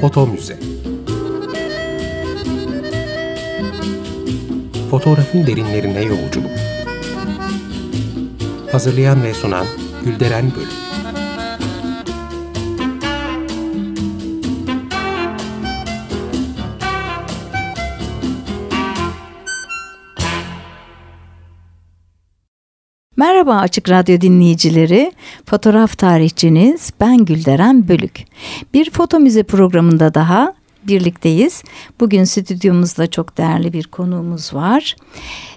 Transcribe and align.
Foto 0.00 0.26
Müze 0.26 0.58
Fotoğrafın 4.90 5.46
derinlerine 5.46 6.02
yolculuk. 6.02 6.50
Hazırlayan 8.72 9.22
ve 9.22 9.34
sunan 9.34 9.66
Gülderen 10.04 10.52
Bölüm 10.56 10.89
Merhaba 23.40 23.60
Açık 23.60 23.90
Radyo 23.90 24.20
dinleyicileri. 24.20 25.12
Fotoğraf 25.46 25.98
tarihçiniz 25.98 26.92
ben 27.00 27.24
Gülderen 27.24 27.88
Bölük. 27.88 28.24
Bir 28.74 28.90
foto 28.90 29.20
müze 29.20 29.42
programında 29.42 30.14
daha 30.14 30.54
birlikteyiz. 30.84 31.62
Bugün 32.00 32.24
stüdyomuzda 32.24 33.06
çok 33.06 33.38
değerli 33.38 33.72
bir 33.72 33.84
konuğumuz 33.84 34.54
var. 34.54 34.96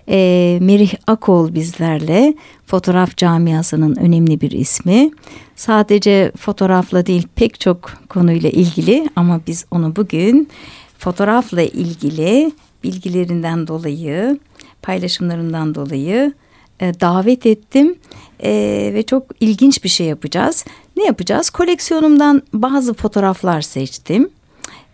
E, 0.09 0.57
Merih 0.61 0.93
Akol 1.07 1.53
bizlerle 1.53 2.33
fotoğraf 2.65 3.17
camiasının 3.17 3.95
önemli 3.95 4.41
bir 4.41 4.51
ismi. 4.51 5.11
Sadece 5.55 6.31
fotoğrafla 6.37 7.05
değil 7.05 7.27
pek 7.35 7.59
çok 7.59 7.93
konuyla 8.09 8.49
ilgili 8.49 9.09
ama 9.15 9.41
biz 9.47 9.65
onu 9.71 9.95
bugün 9.95 10.49
fotoğrafla 10.97 11.61
ilgili 11.61 12.51
bilgilerinden 12.83 13.67
dolayı, 13.67 14.39
paylaşımlarından 14.81 15.75
dolayı 15.75 16.33
e, 16.83 16.99
davet 17.01 17.45
ettim 17.45 17.95
e, 18.43 18.51
ve 18.93 19.03
çok 19.03 19.23
ilginç 19.39 19.83
bir 19.83 19.89
şey 19.89 20.07
yapacağız. 20.07 20.65
Ne 20.97 21.05
yapacağız? 21.05 21.49
Koleksiyonumdan 21.49 22.41
bazı 22.53 22.93
fotoğraflar 22.93 23.61
seçtim. 23.61 24.29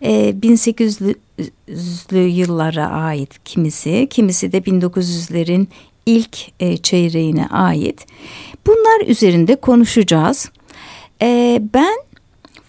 E, 0.02 0.30
1800'lü 0.30 2.18
yıllara 2.18 2.86
ait 2.86 3.44
kimisi, 3.44 4.06
kimisi 4.10 4.52
de 4.52 4.58
1900'lerin 4.58 5.66
ilk 6.06 6.38
e, 6.60 6.76
çeyreğine 6.76 7.46
ait. 7.46 8.06
Bunlar 8.66 9.06
üzerinde 9.06 9.56
konuşacağız. 9.56 10.50
E, 11.22 11.62
ben 11.74 11.96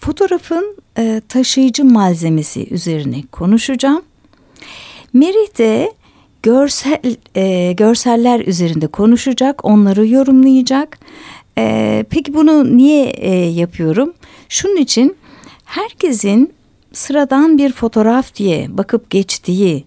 fotoğrafın 0.00 0.76
e, 0.98 1.22
taşıyıcı 1.28 1.84
malzemesi 1.84 2.74
üzerine 2.74 3.22
konuşacağım. 3.32 4.02
Merih 5.12 5.58
de 5.58 5.92
görsel 6.42 7.16
e, 7.34 7.72
görseller 7.72 8.40
üzerinde 8.40 8.86
konuşacak, 8.86 9.64
onları 9.64 10.06
yorumlayacak. 10.06 10.98
E, 11.58 12.04
peki 12.10 12.34
bunu 12.34 12.76
niye 12.76 13.06
e, 13.06 13.34
yapıyorum? 13.34 14.14
Şunun 14.48 14.76
için 14.76 15.16
herkesin 15.64 16.52
sıradan 16.92 17.58
bir 17.58 17.72
fotoğraf 17.72 18.34
diye 18.34 18.78
bakıp 18.78 19.10
geçtiği 19.10 19.84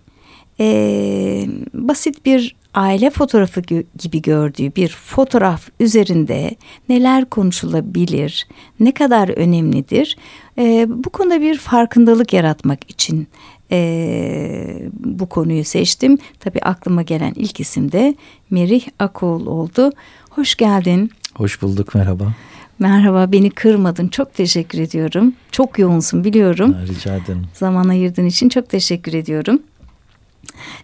e, 0.60 1.48
basit 1.74 2.26
bir 2.26 2.56
aile 2.74 3.10
fotoğrafı 3.10 3.62
gibi 4.00 4.22
gördüğü 4.22 4.76
bir 4.76 4.88
fotoğraf 4.88 5.70
üzerinde 5.80 6.56
neler 6.90 7.26
konuşulabilir, 7.26 8.48
ne 8.80 8.92
kadar 8.92 9.30
önemlidir? 9.30 10.18
E, 10.58 10.86
bu 10.90 11.10
konuda 11.10 11.42
bir 11.42 11.58
farkındalık 11.58 12.34
yaratmak 12.34 12.92
için 12.92 13.28
e, 13.72 14.90
bu 14.94 15.30
konuyu 15.30 15.64
seçtim. 15.64 16.18
Tabii 16.40 16.60
aklıma 16.60 17.02
gelen 17.02 17.34
ilk 17.36 17.60
isim 17.60 17.92
de 17.92 18.16
Merih 18.50 18.86
Akol 19.00 19.46
oldu. 19.46 19.92
Hoş 20.30 20.56
geldin. 20.56 21.12
Hoş 21.36 21.62
bulduk 21.62 21.96
merhaba. 21.96 22.34
Merhaba 22.80 23.32
beni 23.32 23.50
kırmadın 23.50 24.08
çok 24.08 24.34
teşekkür 24.34 24.80
ediyorum. 24.80 25.34
Çok 25.52 25.80
yoğunsun 25.80 26.24
biliyorum. 26.24 26.74
Ha, 26.74 26.82
rica 26.88 27.16
ederim. 27.16 27.48
Zaman 27.54 27.90
ayırdığın 27.90 28.26
için 28.26 28.50
çok 28.50 28.70
teşekkür 28.70 29.14
ediyorum. 29.14 29.60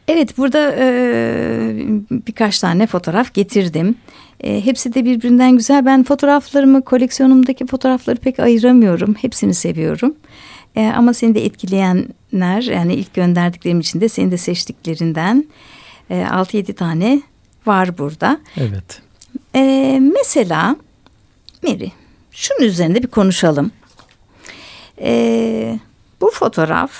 Evet 0.07 0.37
burada 0.37 0.75
e, 0.79 0.85
birkaç 2.11 2.59
tane 2.59 2.87
fotoğraf 2.87 3.33
getirdim. 3.33 3.95
E, 4.43 4.65
hepsi 4.65 4.93
de 4.93 5.05
birbirinden 5.05 5.57
güzel. 5.57 5.85
Ben 5.85 6.03
fotoğraflarımı 6.03 6.81
koleksiyonumdaki 6.81 7.65
fotoğrafları 7.65 8.17
pek 8.17 8.39
ayıramıyorum. 8.39 9.13
Hepsini 9.21 9.53
seviyorum. 9.53 10.15
E, 10.75 10.85
ama 10.85 11.13
seni 11.13 11.35
de 11.35 11.45
etkileyenler 11.45 12.61
yani 12.61 12.93
ilk 12.93 13.13
gönderdiklerim 13.13 13.79
için 13.79 14.01
de 14.01 14.09
seni 14.09 14.31
de 14.31 14.37
seçtiklerinden 14.37 15.45
e, 16.09 16.15
6-7 16.15 16.73
tane 16.73 17.21
var 17.65 17.97
burada. 17.97 18.39
Evet. 18.57 19.01
E, 19.55 19.99
mesela 20.13 20.75
Mary 21.63 21.89
şunun 22.31 22.67
üzerinde 22.67 23.03
bir 23.03 23.07
konuşalım. 23.07 23.71
E, 25.01 25.79
bu 26.21 26.31
fotoğraf 26.31 26.91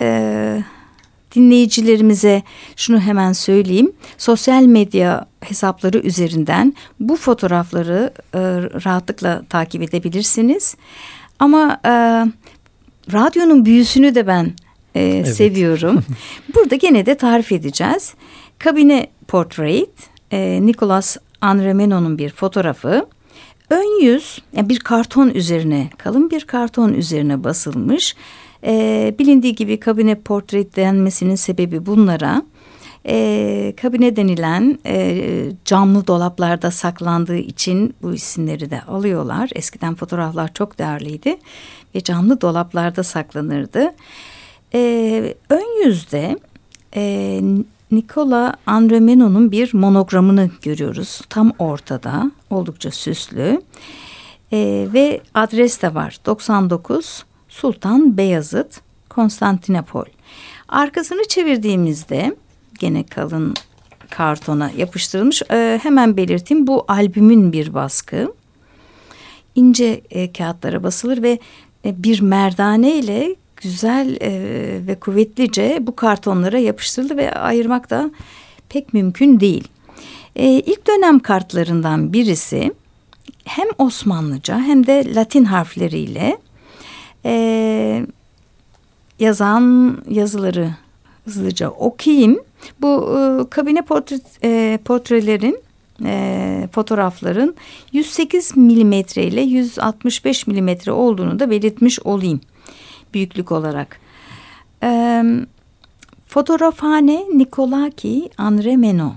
e, 0.00 0.62
dinleyicilerimize 1.34 2.42
şunu 2.76 3.00
hemen 3.00 3.32
söyleyeyim. 3.32 3.92
Sosyal 4.18 4.62
medya 4.62 5.26
hesapları 5.40 5.98
üzerinden 5.98 6.74
bu 7.00 7.16
fotoğrafları 7.16 8.12
e, 8.34 8.40
rahatlıkla 8.84 9.42
takip 9.48 9.82
edebilirsiniz. 9.82 10.76
Ama 11.38 11.80
e, 11.86 11.92
radyonun 13.12 13.64
büyüsünü 13.64 14.14
de 14.14 14.26
ben 14.26 14.52
e, 14.94 15.02
evet. 15.02 15.34
seviyorum. 15.34 16.04
Burada 16.54 16.76
gene 16.76 17.06
de 17.06 17.14
tarif 17.14 17.52
edeceğiz. 17.52 18.14
Kabine 18.58 19.06
Portrait, 19.28 19.90
e, 20.30 20.66
Nicolas 20.66 21.16
Anremeno'nun 21.40 22.18
bir 22.18 22.30
fotoğrafı. 22.30 23.06
Ön 23.70 24.02
yüz 24.02 24.38
yani 24.56 24.68
bir 24.68 24.78
karton 24.78 25.28
üzerine, 25.28 25.90
kalın 25.98 26.30
bir 26.30 26.44
karton 26.44 26.92
üzerine 26.92 27.44
basılmış. 27.44 28.16
E, 28.66 29.14
bilindiği 29.18 29.54
gibi 29.54 29.80
kabine 29.80 30.14
portrait 30.14 30.76
denmesinin 30.76 31.34
sebebi 31.34 31.86
bunlara. 31.86 32.42
E, 33.06 33.74
kabine 33.82 34.16
denilen 34.16 34.78
e, 34.86 35.22
camlı 35.64 36.06
dolaplarda 36.06 36.70
saklandığı 36.70 37.36
için 37.36 37.94
bu 38.02 38.14
isimleri 38.14 38.70
de 38.70 38.82
alıyorlar. 38.82 39.50
Eskiden 39.54 39.94
fotoğraflar 39.94 40.54
çok 40.54 40.78
değerliydi 40.78 41.36
ve 41.94 42.00
camlı 42.00 42.40
dolaplarda 42.40 43.02
saklanırdı. 43.02 43.94
E, 44.74 45.34
ön 45.50 45.84
yüzde 45.86 46.38
e, 46.96 47.40
Nicola 47.90 48.54
Andremeno'nun 48.66 49.52
bir 49.52 49.74
monogramını 49.74 50.50
görüyoruz. 50.62 51.20
Tam 51.30 51.52
ortada 51.58 52.30
oldukça 52.50 52.90
süslü 52.90 53.62
e, 54.52 54.88
ve 54.92 55.20
adres 55.34 55.82
de 55.82 55.94
var 55.94 56.18
99 56.26 57.24
Sultan 57.48 58.16
Beyazıt 58.16 58.80
Konstantinopol. 59.08 60.04
Arkasını 60.68 61.28
çevirdiğimizde 61.28 62.36
gene 62.78 63.06
kalın 63.06 63.54
kartona 64.10 64.70
yapıştırılmış. 64.76 65.42
E, 65.50 65.80
hemen 65.82 66.16
belirteyim 66.16 66.66
bu 66.66 66.84
albümün 66.88 67.52
bir 67.52 67.74
baskı. 67.74 68.32
İnce 69.54 70.02
e, 70.10 70.32
kağıtlara 70.32 70.82
basılır 70.82 71.22
ve 71.22 71.38
bir 71.84 72.20
merdane 72.20 72.94
ile 72.94 73.36
güzel 73.56 74.16
e, 74.20 74.30
ve 74.86 74.94
kuvvetlice 74.94 75.78
bu 75.80 75.96
kartonlara 75.96 76.58
yapıştırıldı 76.58 77.16
ve 77.16 77.32
ayırmak 77.32 77.90
da 77.90 78.10
pek 78.68 78.94
mümkün 78.94 79.40
değil. 79.40 79.68
E, 80.36 80.48
ilk 80.48 80.86
dönem 80.86 81.18
kartlarından 81.18 82.12
birisi 82.12 82.72
hem 83.44 83.68
Osmanlıca 83.78 84.58
hem 84.58 84.86
de 84.86 85.14
Latin 85.14 85.44
harfleriyle 85.44 86.38
e, 87.24 88.06
yazan 89.18 89.98
yazıları 90.10 90.70
hızlıca 91.24 91.70
okuyayım. 91.70 92.40
Bu 92.80 93.18
e, 93.18 93.50
kabine 93.50 93.82
portre, 93.82 94.16
e, 94.42 94.78
portrelerin 94.84 95.63
e, 96.04 96.68
fotoğrafların 96.72 97.54
108 97.92 98.56
milimetre 98.56 99.24
ile 99.24 99.40
165 99.40 100.46
milimetre 100.46 100.92
olduğunu 100.92 101.38
da 101.38 101.50
belirtmiş 101.50 102.00
olayım 102.00 102.40
büyüklük 103.14 103.52
olarak. 103.52 104.00
E, 104.82 105.22
Fotoğrafhane 106.26 107.24
Nikolaki 107.34 108.30
Andremeno 108.38 109.12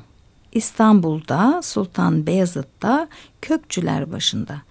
İstanbul'da 0.52 1.62
Sultan 1.64 2.28
Beyazıt'ta 2.28 3.08
Kökçüler 3.42 4.12
başında 4.12 4.62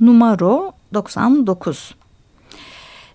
numaro 0.00 0.72
99 0.94 1.94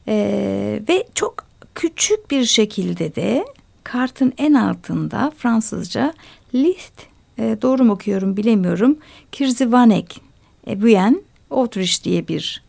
ee, 0.08 0.82
ve 0.90 1.08
çok 1.16 1.46
küçük 1.76 2.32
bir 2.32 2.46
şekilde 2.46 3.16
de 3.16 3.46
kartın 3.84 4.34
en 4.38 4.54
altında 4.54 5.32
Fransızca 5.38 6.14
list 6.56 7.11
e, 7.42 7.62
doğru 7.62 7.84
mu 7.84 7.94
okuyorum 7.94 8.38
bilemiyorum. 8.38 8.98
Kirzivanek 9.32 10.22
e, 10.68 10.82
Buyen 10.82 11.22
Autriche 11.52 12.04
diye 12.04 12.28
bir 12.28 12.64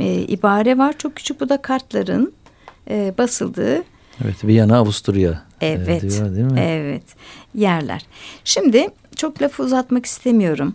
e, 0.00 0.14
ibare 0.14 0.78
var. 0.78 0.98
Çok 0.98 1.16
küçük 1.16 1.40
bu 1.40 1.48
da 1.48 1.62
kartların 1.62 2.32
e, 2.90 3.14
basıldığı. 3.18 3.82
Evet 4.24 4.44
Viyana 4.44 4.76
Avusturya 4.76 5.42
e, 5.60 5.66
evet, 5.66 6.04
e, 6.04 6.10
diyor 6.10 6.34
değil 6.34 6.52
mi? 6.52 6.60
Evet 6.60 7.02
yerler. 7.54 8.06
Şimdi 8.44 8.88
çok 9.16 9.42
lafı 9.42 9.62
uzatmak 9.62 10.06
istemiyorum. 10.06 10.74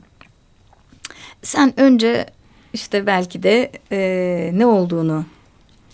Sen 1.41 1.79
önce 1.79 2.25
işte 2.73 3.05
belki 3.05 3.44
de 3.44 3.71
e, 3.91 4.51
ne 4.53 4.65
olduğunu 4.65 5.25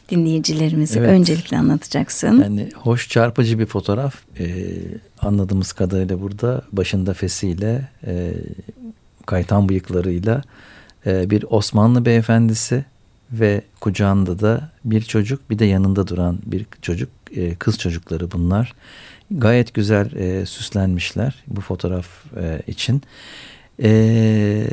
dinleyicilerimize 0.09 0.99
Evet. 0.99 1.09
öncelikle 1.09 1.57
anlatacaksın? 1.57 2.41
Yani 2.41 2.69
hoş 2.75 3.09
çarpıcı 3.09 3.59
bir 3.59 3.65
fotoğraf. 3.65 4.15
Ee, 4.39 4.65
anladığımız 5.21 5.73
kadarıyla 5.73 6.21
burada 6.21 6.61
başında 6.71 7.13
fesiyle, 7.13 7.89
e, 8.07 8.33
kaytan 9.25 9.69
bıyıklarıyla 9.69 10.41
e, 11.05 11.29
bir 11.29 11.45
Osmanlı 11.49 12.05
beyefendisi 12.05 12.85
ve 13.31 13.61
kucağında 13.79 14.39
da 14.39 14.69
bir 14.85 15.01
çocuk 15.01 15.49
bir 15.49 15.59
de 15.59 15.65
yanında 15.65 16.07
duran 16.07 16.39
bir 16.45 16.65
çocuk 16.81 17.09
e, 17.35 17.55
kız 17.55 17.77
çocukları 17.79 18.31
bunlar. 18.31 18.73
Gayet 19.31 19.73
güzel 19.73 20.15
e, 20.15 20.45
süslenmişler 20.45 21.43
bu 21.47 21.61
fotoğraf 21.61 22.07
e, 22.37 22.61
için. 22.67 23.01
E, 23.83 24.67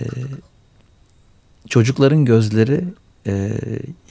çocukların 1.69 2.25
gözleri 2.25 2.85
e, 3.27 3.53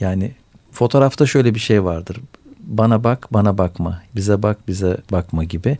yani 0.00 0.32
fotoğrafta 0.76 1.26
şöyle 1.26 1.54
bir 1.54 1.60
şey 1.60 1.84
vardır. 1.84 2.20
Bana 2.60 3.04
bak, 3.04 3.28
bana 3.30 3.58
bakma. 3.58 4.02
Bize 4.16 4.42
bak, 4.42 4.68
bize 4.68 4.96
bakma 5.12 5.44
gibi. 5.44 5.78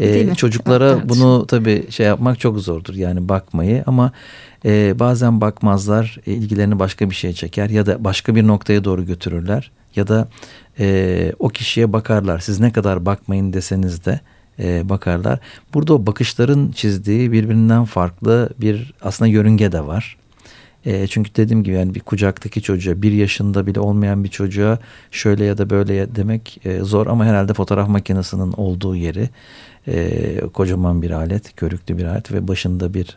Ee, 0.00 0.34
çocuklara 0.34 0.90
Evet, 0.90 1.08
bunu 1.08 1.46
tabii 1.46 1.86
şey 1.90 2.06
yapmak 2.06 2.40
çok 2.40 2.58
zordur. 2.58 2.94
Yani 2.94 3.28
bakmayı 3.28 3.84
ama 3.86 4.12
e, 4.64 4.98
bazen 4.98 5.40
bakmazlar. 5.40 6.18
e, 6.26 6.32
ilgilerini 6.32 6.78
başka 6.78 7.10
bir 7.10 7.14
şeye 7.14 7.32
çeker 7.32 7.70
ya 7.70 7.86
da 7.86 8.04
başka 8.04 8.34
bir 8.34 8.46
noktaya 8.46 8.84
doğru 8.84 9.06
götürürler. 9.06 9.70
Ya 9.96 10.08
da 10.08 10.28
e, 10.78 11.32
o 11.38 11.48
kişiye 11.48 11.92
bakarlar. 11.92 12.38
Siz 12.38 12.60
ne 12.60 12.72
kadar 12.72 13.06
bakmayın 13.06 13.52
deseniz 13.52 14.04
de 14.04 14.20
e, 14.58 14.88
bakarlar. 14.88 15.38
Burada 15.74 15.94
o 15.94 16.06
bakışların 16.06 16.72
çizdiği 16.72 17.32
birbirinden 17.32 17.84
farklı 17.84 18.50
bir 18.60 18.94
aslında 19.02 19.28
yörünge 19.28 19.72
de 19.72 19.86
var. 19.86 20.16
E, 20.88 21.06
çünkü 21.06 21.34
dediğim 21.36 21.64
gibi 21.64 21.76
yani 21.76 21.94
bir 21.94 22.00
kucaktaki 22.00 22.62
çocuğa 22.62 23.02
bir 23.02 23.12
yaşında 23.12 23.66
bile 23.66 23.80
olmayan 23.80 24.24
bir 24.24 24.28
çocuğa 24.28 24.78
şöyle 25.10 25.44
ya 25.44 25.58
da 25.58 25.70
böyle 25.70 26.16
demek 26.16 26.60
e, 26.64 26.80
zor 26.80 27.06
ama 27.06 27.24
herhalde 27.24 27.54
fotoğraf 27.54 27.88
makinesinin 27.88 28.52
olduğu 28.52 28.96
yeri 28.96 29.28
e, 29.88 30.40
kocaman 30.52 31.02
bir 31.02 31.10
alet, 31.10 31.56
körüklü 31.56 31.98
bir 31.98 32.04
alet 32.04 32.32
ve 32.32 32.48
başında 32.48 32.94
bir 32.94 33.16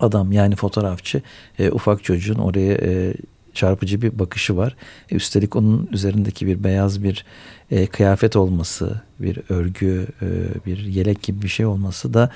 adam 0.00 0.32
yani 0.32 0.56
fotoğrafçı 0.56 1.22
e, 1.58 1.70
ufak 1.70 2.04
çocuğun 2.04 2.38
oraya 2.38 2.74
e, 2.74 3.14
çarpıcı 3.54 4.02
bir 4.02 4.18
bakışı 4.18 4.56
var. 4.56 4.76
E, 5.10 5.14
üstelik 5.14 5.56
onun 5.56 5.88
üzerindeki 5.92 6.46
bir 6.46 6.64
beyaz 6.64 7.02
bir 7.02 7.24
e, 7.70 7.86
kıyafet 7.86 8.36
olması, 8.36 9.00
bir 9.20 9.40
örgü, 9.48 10.06
e, 10.22 10.26
bir 10.66 10.78
yelek 10.78 11.22
gibi 11.22 11.42
bir 11.42 11.48
şey 11.48 11.66
olması 11.66 12.14
da 12.14 12.30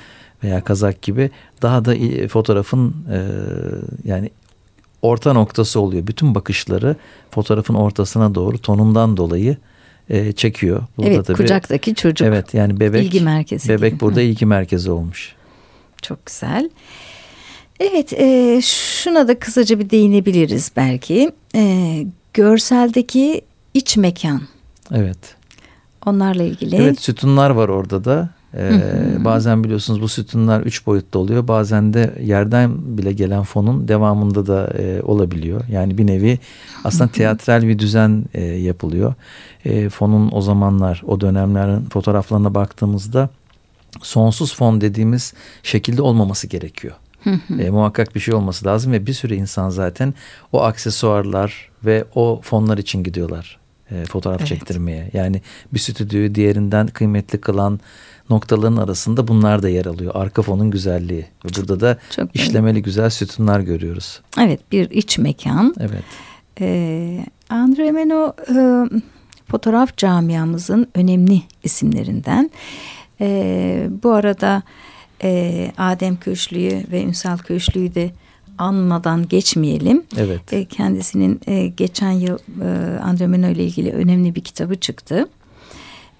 veya 0.45 0.65
kazak 0.65 1.03
gibi 1.03 1.31
daha 1.63 1.85
da 1.85 1.95
fotoğrafın 2.29 2.95
e, 3.11 3.19
yani 4.05 4.31
orta 5.03 5.33
noktası 5.33 5.81
oluyor. 5.81 6.07
Bütün 6.07 6.35
bakışları 6.35 6.97
fotoğrafın 7.31 7.75
ortasına 7.75 8.35
doğru 8.35 8.59
tonundan 8.59 9.17
dolayı 9.17 9.57
e, 10.11 10.33
çekiyor. 10.33 10.83
evet, 11.03 11.27
tabii- 11.27 11.37
kucaktaki 11.37 11.95
çocuk. 11.95 12.29
Evet 12.29 12.55
yani 12.55 12.81
bebek 12.81 13.05
İlgi 13.05 13.21
merkezi 13.21 13.69
Bebek 13.69 13.93
gibi. 13.93 14.01
burada 14.01 14.21
Hı. 14.21 14.25
ilgi 14.25 14.47
merkezi 14.47 14.91
olmuş. 14.91 15.35
Çok 16.03 16.27
güzel. 16.27 16.71
Evet, 17.81 18.13
e, 18.13 18.61
şuna 18.63 19.29
da 19.29 19.39
kısaca 19.39 19.79
bir 19.79 19.91
değinebiliriz 19.91 20.73
belki. 20.77 21.33
E, 21.55 22.05
görseldeki 22.35 23.41
iç 23.75 23.97
mekan, 23.97 24.43
Evet. 24.95 25.19
onlarla 26.07 26.43
ilgili. 26.43 26.77
Evet 26.77 27.01
sütunlar 27.01 27.51
var 27.51 27.69
orada 27.69 28.05
da. 28.05 28.29
Ee, 28.57 29.25
bazen 29.25 29.65
biliyorsunuz 29.65 30.03
bu 30.03 30.09
sütunlar 30.09 30.61
üç 30.61 30.87
boyutlu 30.87 31.21
oluyor. 31.21 31.49
Bazen 31.49 31.95
de 31.95 32.15
yerden 32.21 32.99
bile 32.99 33.13
gelen 33.13 33.43
fonun 33.43 33.89
devamında 33.89 34.47
da 34.47 34.73
e, 34.79 35.03
olabiliyor. 35.03 35.61
Yani 35.71 35.99
bir 35.99 36.07
nevi 36.07 36.39
aslında 36.85 37.13
teatral 37.13 37.63
bir 37.63 37.79
düzen 37.79 38.25
e, 38.35 38.45
yapılıyor. 38.45 39.15
E, 39.65 39.89
fonun 39.89 40.31
o 40.33 40.41
zamanlar 40.41 41.03
o 41.07 41.21
dönemlerin 41.21 41.85
fotoğraflarına 41.85 42.55
baktığımızda 42.55 43.29
sonsuz 44.03 44.55
fon 44.55 44.81
dediğimiz 44.81 45.35
şekilde 45.63 46.03
olmaması 46.03 46.47
gerekiyor. 46.47 46.95
E, 47.59 47.71
muhakkak 47.71 48.15
bir 48.15 48.21
şey 48.21 48.35
olması 48.35 48.67
lazım 48.67 48.93
ve 48.93 49.07
bir 49.07 49.13
sürü 49.13 49.35
insan 49.35 49.71
zaten 49.71 50.15
o 50.53 50.63
aksesuarlar 50.63 51.71
ve 51.85 52.05
o 52.15 52.41
fonlar 52.43 52.79
için 52.79 53.03
gidiyorlar 53.03 53.59
e, 53.91 54.05
fotoğraf 54.05 54.41
Evet. 54.41 54.49
çektirmeye. 54.49 55.11
Yani 55.13 55.43
bir 55.75 55.79
stüdyoyu 55.79 56.35
diğerinden 56.35 56.87
kıymetli 56.87 57.41
kılan 57.41 57.81
noktaların 58.33 58.77
arasında 58.77 59.29
bunlar 59.29 59.63
da 59.63 59.69
yer 59.69 59.87
alıyor. 59.87 60.13
Arka 60.15 60.43
fonun 60.43 60.71
güzelliği. 60.71 61.27
Burada 61.45 61.81
da 61.81 61.99
Çok 62.11 62.37
işlemeli 62.37 62.83
güzel 62.83 63.11
sütunlar 63.11 63.61
görüyoruz. 63.61 64.21
Evet, 64.41 64.61
bir 64.73 64.91
iç 64.91 65.19
mekan. 65.19 65.75
Evet. 65.81 66.05
E, 66.61 67.27
Andre 67.51 67.93
Meno 67.93 68.33
e, 68.49 68.89
fotoğraf 69.51 69.97
camiamızın 69.97 70.87
önemli 70.95 71.43
isimlerinden. 71.65 72.51
E, 73.21 73.89
bu 74.03 74.13
arada 74.13 74.63
e, 75.23 75.73
Adem 75.79 76.17
Köşlü'yü 76.17 76.85
ve 76.93 77.03
Ünsal 77.03 77.39
Köşlü'yü 77.39 77.95
de 77.95 78.11
anmadan 78.59 79.29
geçmeyelim. 79.29 80.03
Evet. 80.17 80.53
E, 80.53 80.65
kendisinin 80.65 81.41
e, 81.47 81.67
geçen 81.67 82.11
yıl 82.11 82.39
e, 82.63 82.99
Andre 82.99 83.27
Meno 83.27 83.49
ile 83.49 83.65
ilgili 83.65 83.93
önemli 83.93 84.35
bir 84.35 84.41
kitabı 84.41 84.75
çıktı. 84.75 85.29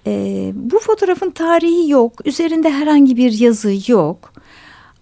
E, 0.07 0.51
bu 0.55 0.79
fotoğrafın 0.79 1.31
tarihi 1.31 1.89
yok. 1.89 2.27
Üzerinde 2.27 2.69
herhangi 2.69 3.17
bir 3.17 3.31
yazı 3.31 3.91
yok. 3.91 4.33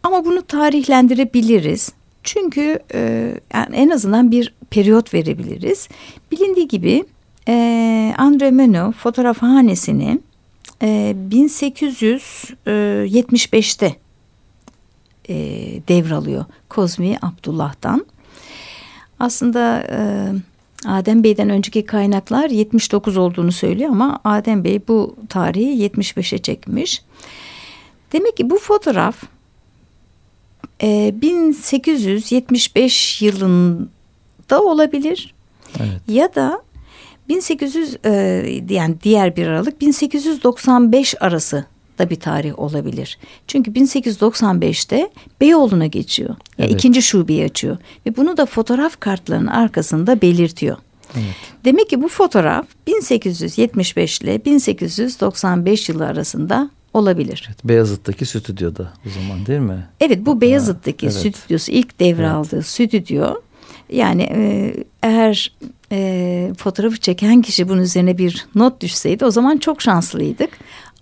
Ama 0.03 0.25
bunu 0.25 0.41
tarihlendirebiliriz. 0.41 1.91
Çünkü 2.23 2.79
e, 2.93 3.33
yani 3.53 3.75
en 3.75 3.89
azından 3.89 4.31
bir 4.31 4.53
periyot 4.69 5.13
verebiliriz. 5.13 5.89
Bilindiği 6.31 6.67
gibi 6.67 7.03
e, 7.47 8.13
Andre 8.17 8.51
Meno 8.51 8.91
fotoğrafhanesini 8.91 10.19
e, 10.81 11.15
1875'te 11.31 13.95
e, 15.29 15.35
devralıyor 15.87 16.45
Kozmi 16.69 17.17
Abdullah'tan. 17.21 18.05
Aslında 19.19 19.87
e, 19.89 19.99
Adem 20.85 21.23
Bey'den 21.23 21.49
önceki 21.49 21.85
kaynaklar 21.85 22.49
79 22.49 23.17
olduğunu 23.17 23.51
söylüyor 23.51 23.89
ama 23.89 24.19
Adem 24.23 24.63
Bey 24.63 24.81
bu 24.87 25.15
tarihi 25.29 25.89
75'e 25.89 26.37
çekmiş. 26.37 27.01
Demek 28.13 28.37
ki 28.37 28.49
bu 28.49 28.57
fotoğraf 28.57 29.23
e, 30.83 31.13
1875 31.21 33.21
yılında 33.21 34.63
olabilir 34.63 35.33
Evet. 35.79 36.01
ya 36.07 36.35
da 36.35 36.61
1800 37.29 37.97
e, 38.05 38.11
yani 38.69 38.95
diğer 39.03 39.35
bir 39.35 39.47
aralık 39.47 39.81
1895 39.81 41.15
arası 41.21 41.65
da 41.99 42.09
bir 42.09 42.15
tarih 42.15 42.59
olabilir. 42.59 43.17
Çünkü 43.47 43.71
1895'te 43.71 45.09
Beyoğlu'na 45.41 45.87
geçiyor. 45.87 46.29
Yani 46.29 46.69
Evet. 46.69 46.71
ikinci 46.71 47.01
şubeyi 47.01 47.45
açıyor 47.45 47.77
ve 48.05 48.15
bunu 48.15 48.37
da 48.37 48.45
fotoğraf 48.45 48.99
kartlarının 48.99 49.47
arkasında 49.47 50.21
belirtiyor. 50.21 50.77
Evet. 51.15 51.35
Demek 51.65 51.89
ki 51.89 52.01
bu 52.01 52.07
fotoğraf 52.07 52.65
1875 52.87 54.21
ile 54.21 54.45
1895 54.45 55.89
yılı 55.89 56.05
arasında 56.05 56.69
olabilir. 56.93 57.43
Evet, 57.47 57.65
Beyazıt'taki 57.65 58.25
stüdyoda 58.25 58.93
o 59.07 59.09
zaman 59.09 59.45
değil 59.45 59.59
mi? 59.59 59.87
Evet 59.99 60.25
bu 60.25 60.41
Beyazıt'taki 60.41 61.05
evet. 61.05 61.15
stüdyosu 61.15 61.71
ilk 61.71 61.99
devraldığı 61.99 62.63
stüdyo. 62.63 63.35
Yani 63.89 64.21
e, 64.21 64.73
eğer 65.03 65.51
e, 65.91 66.51
fotoğrafı 66.57 66.99
çeken 66.99 67.41
kişi 67.41 67.69
bunun 67.69 67.81
üzerine 67.81 68.17
bir 68.17 68.47
not 68.55 68.81
düşseydi 68.81 69.25
o 69.25 69.31
zaman 69.31 69.57
çok 69.57 69.81
şanslıydık. 69.81 70.49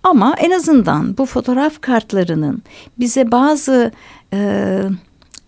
Ama 0.02 0.34
en 0.38 0.50
azından 0.50 1.18
bu 1.18 1.26
fotoğraf 1.26 1.80
kartlarının 1.80 2.62
bize 2.98 3.32
bazı 3.32 3.92
e, 4.32 4.80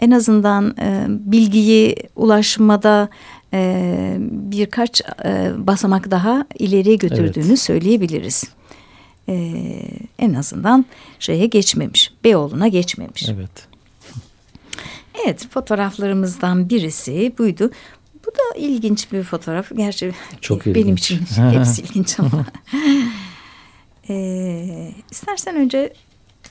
en 0.00 0.10
azından 0.10 0.76
e, 0.80 1.06
bilgiyi 1.08 1.96
ulaşmada 2.16 3.08
e, 3.54 4.16
birkaç 4.20 5.00
e, 5.24 5.50
basamak 5.58 6.10
daha 6.10 6.46
ileriye 6.58 6.96
götürdüğünü 6.96 7.46
Evet. 7.46 7.58
söyleyebiliriz. 7.60 8.44
E, 9.28 9.34
en 10.18 10.34
azından 10.34 10.84
şeye 11.18 11.46
geçmemiş, 11.46 12.12
Beyoğlu'na 12.24 12.68
geçmemiş. 12.68 13.28
Evet. 13.28 13.50
Evet 15.24 15.46
fotoğraflarımızdan 15.50 16.68
birisi 16.68 17.32
buydu. 17.38 17.70
Bu 18.26 18.30
da 18.30 18.58
ilginç 18.58 19.12
bir 19.12 19.22
fotoğraf. 19.22 19.66
Gerçi 19.76 20.12
Çok 20.40 20.66
benim 20.66 20.76
ilginç. 20.78 20.98
için 21.10 21.20
hepsi 21.50 21.82
ilginç 21.82 22.20
ama. 22.20 22.46
Ee, 24.08 24.92
istersen 25.10 25.56
önce 25.56 25.92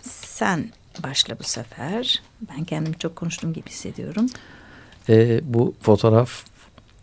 sen 0.01 0.69
başla 1.03 1.39
bu 1.39 1.43
sefer. 1.43 2.21
Ben 2.49 2.63
kendimi 2.63 2.97
çok 2.97 3.15
konuştuğum 3.15 3.53
gibi 3.53 3.69
hissediyorum. 3.69 4.25
E, 5.09 5.41
bu 5.53 5.75
fotoğraf 5.81 6.45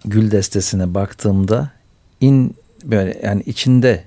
gül 0.05 0.31
destesine 0.31 0.95
baktığımda 0.95 1.71
in 2.21 2.55
böyle 2.85 3.21
yani 3.23 3.43
içinde 3.43 4.05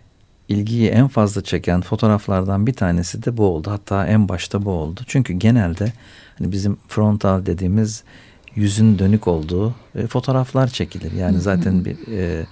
ilgiyi 0.47 0.89
en 0.89 1.07
fazla 1.07 1.43
çeken 1.43 1.81
fotoğraflardan 1.81 2.67
bir 2.67 2.73
tanesi 2.73 3.23
de 3.23 3.37
bu 3.37 3.45
oldu. 3.45 3.71
Hatta 3.71 4.07
en 4.07 4.29
başta 4.29 4.65
bu 4.65 4.71
oldu. 4.71 5.01
Çünkü 5.07 5.33
genelde 5.33 5.93
hani 6.37 6.51
bizim 6.51 6.77
frontal 6.87 7.45
dediğimiz 7.45 8.03
yüzün 8.55 8.99
dönük 8.99 9.27
olduğu 9.27 9.75
e, 9.95 10.07
fotoğraflar 10.07 10.67
çekilir. 10.67 11.11
Yani 11.11 11.39
zaten 11.39 11.85
bir 11.85 11.97
e, 12.17 12.45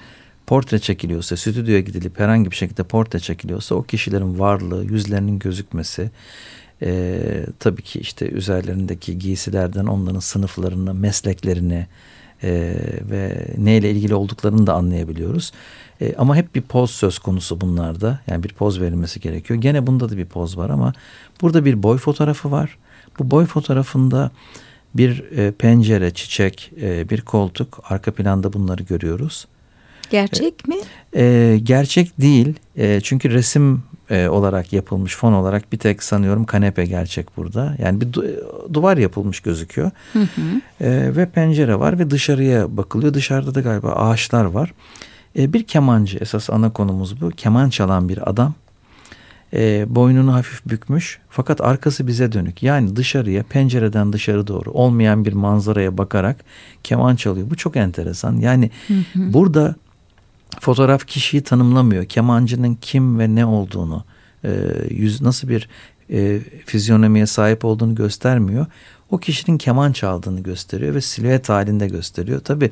portre 0.49 0.79
çekiliyorsa, 0.79 1.37
stüdyoya 1.37 1.79
gidilip 1.79 2.19
herhangi 2.19 2.51
bir 2.51 2.55
şekilde 2.55 2.83
portre 2.83 3.19
çekiliyorsa 3.19 3.75
o 3.75 3.83
kişilerin 3.83 4.39
varlığı, 4.39 4.83
yüzlerinin 4.83 5.39
gözükmesi, 5.39 6.11
e, 6.81 7.19
tabii 7.59 7.81
ki 7.81 7.99
işte 7.99 8.29
üzerlerindeki 8.29 9.19
giysilerden 9.19 9.85
onların 9.85 10.19
sınıflarını, 10.19 10.93
mesleklerini 10.93 11.87
e, 12.43 12.75
ve 13.09 13.47
neyle 13.57 13.91
ilgili 13.91 14.15
olduklarını 14.15 14.67
da 14.67 14.73
anlayabiliyoruz. 14.73 15.51
E, 16.01 16.15
ama 16.17 16.35
hep 16.35 16.55
bir 16.55 16.61
poz 16.61 16.91
söz 16.91 17.19
konusu 17.19 17.61
bunlarda. 17.61 18.19
Yani 18.27 18.43
bir 18.43 18.53
poz 18.53 18.81
verilmesi 18.81 19.19
gerekiyor. 19.19 19.61
Gene 19.61 19.87
bunda 19.87 20.09
da 20.09 20.17
bir 20.17 20.25
poz 20.25 20.57
var 20.57 20.69
ama 20.69 20.93
burada 21.41 21.65
bir 21.65 21.83
boy 21.83 21.97
fotoğrafı 21.97 22.51
var. 22.51 22.77
Bu 23.19 23.31
boy 23.31 23.45
fotoğrafında 23.45 24.31
bir 24.95 25.23
e, 25.37 25.51
pencere, 25.51 26.13
çiçek, 26.13 26.71
e, 26.81 27.09
bir 27.09 27.21
koltuk. 27.21 27.79
Arka 27.89 28.13
planda 28.13 28.53
bunları 28.53 28.83
görüyoruz. 28.83 29.47
Gerçek 30.09 30.67
mi? 30.67 30.75
E, 31.15 31.57
gerçek 31.63 32.21
değil. 32.21 32.53
E, 32.77 33.01
çünkü 33.01 33.31
resim 33.31 33.83
e, 34.09 34.27
olarak 34.27 34.73
yapılmış 34.73 35.15
fon 35.15 35.33
olarak 35.33 35.71
bir 35.71 35.77
tek 35.77 36.03
sanıyorum 36.03 36.45
kanepe 36.45 36.85
gerçek 36.85 37.37
burada. 37.37 37.75
Yani 37.79 38.01
bir 38.01 38.05
du- 38.05 38.73
duvar 38.73 38.97
yapılmış 38.97 39.39
gözüküyor. 39.39 39.91
Hı 40.13 40.19
hı. 40.19 40.85
E, 40.85 41.15
ve 41.15 41.25
pencere 41.25 41.79
var 41.79 41.99
ve 41.99 42.09
dışarıya 42.09 42.77
bakılıyor. 42.77 43.13
Dışarıda 43.13 43.55
da 43.55 43.61
galiba 43.61 43.91
ağaçlar 43.91 44.45
var. 44.45 44.73
E, 45.37 45.53
bir 45.53 45.63
kemancı 45.63 46.17
esas 46.17 46.49
ana 46.49 46.73
konumuz 46.73 47.21
bu. 47.21 47.29
Keman 47.29 47.69
çalan 47.69 48.09
bir 48.09 48.29
adam. 48.29 48.53
E, 49.53 49.85
boynunu 49.95 50.33
hafif 50.33 50.65
bükmüş 50.65 51.19
fakat 51.29 51.61
arkası 51.61 52.07
bize 52.07 52.31
dönük. 52.31 52.63
Yani 52.63 52.95
dışarıya 52.95 53.43
pencereden 53.43 54.13
dışarı 54.13 54.47
doğru 54.47 54.71
olmayan 54.71 55.25
bir 55.25 55.33
manzaraya 55.33 55.97
bakarak 55.97 56.37
keman 56.83 57.15
çalıyor. 57.15 57.49
Bu 57.49 57.55
çok 57.55 57.75
enteresan. 57.75 58.37
Yani 58.37 58.71
burada 59.15 59.75
fotoğraf 60.61 61.07
kişiyi 61.07 61.41
tanımlamıyor. 61.41 62.05
Kemancının 62.05 62.77
kim 62.81 63.19
ve 63.19 63.35
ne 63.35 63.45
olduğunu, 63.45 64.03
e, 64.43 64.49
yüz 64.89 65.21
nasıl 65.21 65.49
bir 65.49 65.69
e, 66.11 66.39
fizyonomiye 66.65 67.25
sahip 67.25 67.65
olduğunu 67.65 67.95
göstermiyor. 67.95 68.65
O 69.11 69.17
kişinin 69.17 69.57
keman 69.57 69.91
çaldığını 69.91 70.39
gösteriyor 70.39 70.95
ve 70.95 71.01
silüet 71.01 71.49
halinde 71.49 71.87
gösteriyor. 71.87 72.39
Tabi 72.39 72.71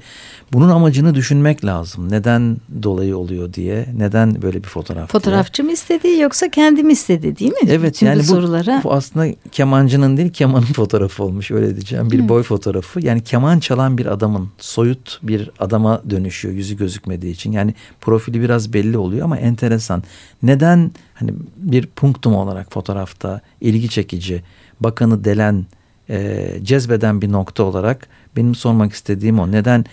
bunun 0.54 0.70
amacını 0.70 1.16
düşünmek 1.16 1.66
lazım. 1.66 2.12
Neden 2.12 2.58
dolayı 2.84 3.18
oluyor 3.18 3.54
diye, 3.54 3.86
neden 3.98 4.42
böyle 4.42 4.64
bir 4.64 4.68
fotoğraf 4.68 5.12
Fotoğrafçı 5.12 5.64
mı 5.64 5.72
istedi 5.72 6.08
yoksa 6.08 6.50
kendi 6.50 6.84
mi 6.84 6.94
istedi 6.94 7.38
değil 7.38 7.52
mi? 7.52 7.70
Evet 7.70 7.94
Bütün 7.94 8.06
yani 8.08 8.20
bu, 8.20 8.24
sorulara. 8.24 8.82
bu 8.84 8.94
aslında 8.94 9.28
kemancının 9.52 10.18
değil 10.18 10.30
kemanın 10.30 10.66
fotoğrafı 10.76 11.24
olmuş 11.24 11.52
öyle 11.52 11.76
diyeceğim. 11.76 12.12
Bir 12.12 12.30
boy 12.30 12.44
fotoğrafı. 12.44 13.06
Yani 13.06 13.24
keman 13.24 13.60
çalan 13.60 13.98
bir 13.98 14.06
adamın 14.06 14.50
soyut 14.58 15.20
bir 15.24 15.52
adama 15.60 16.02
dönüşüyor 16.10 16.56
yüzü 16.56 16.78
gözükmediği 16.78 17.34
için. 17.34 17.52
Yani 17.52 17.74
profili 18.02 18.42
biraz 18.42 18.74
belli 18.74 18.98
oluyor 18.98 19.26
ama 19.26 19.38
enteresan. 19.38 20.04
Neden 20.44 20.92
hani 21.14 21.34
bir 21.58 21.88
punktum 21.88 22.36
olarak 22.36 22.74
fotoğrafta 22.74 23.42
ilgi 23.62 23.90
çekici, 23.90 24.44
bakanı 24.80 25.24
delen, 25.24 25.66
e, 26.10 26.50
cezbeden 26.64 27.22
bir 27.22 27.32
nokta 27.32 27.64
olarak 27.64 28.08
benim 28.36 28.56
sormak 28.56 28.94
istediğim 28.94 29.40
o. 29.40 29.52
Neden 29.52 29.86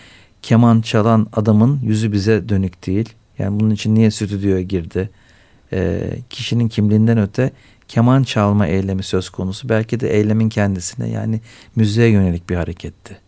keman 0.42 0.80
çalan 0.80 1.26
adamın 1.32 1.80
yüzü 1.82 2.12
bize 2.12 2.48
dönük 2.48 2.86
değil? 2.86 3.14
Yani 3.38 3.60
bunun 3.60 3.70
için 3.70 3.94
niye 3.94 4.10
stüdyoya 4.10 4.62
girdi? 4.62 5.10
E, 5.72 6.10
kişinin 6.30 6.68
kimliğinden 6.68 7.18
öte 7.18 7.50
keman 7.88 8.22
çalma 8.22 8.66
eylemi 8.66 9.02
söz 9.02 9.30
konusu. 9.30 9.68
Belki 9.68 10.00
de 10.00 10.16
eylemin 10.16 10.48
kendisine 10.48 11.08
yani 11.08 11.40
müziğe 11.76 12.08
yönelik 12.08 12.50
bir 12.50 12.56
hareketti. 12.56 13.18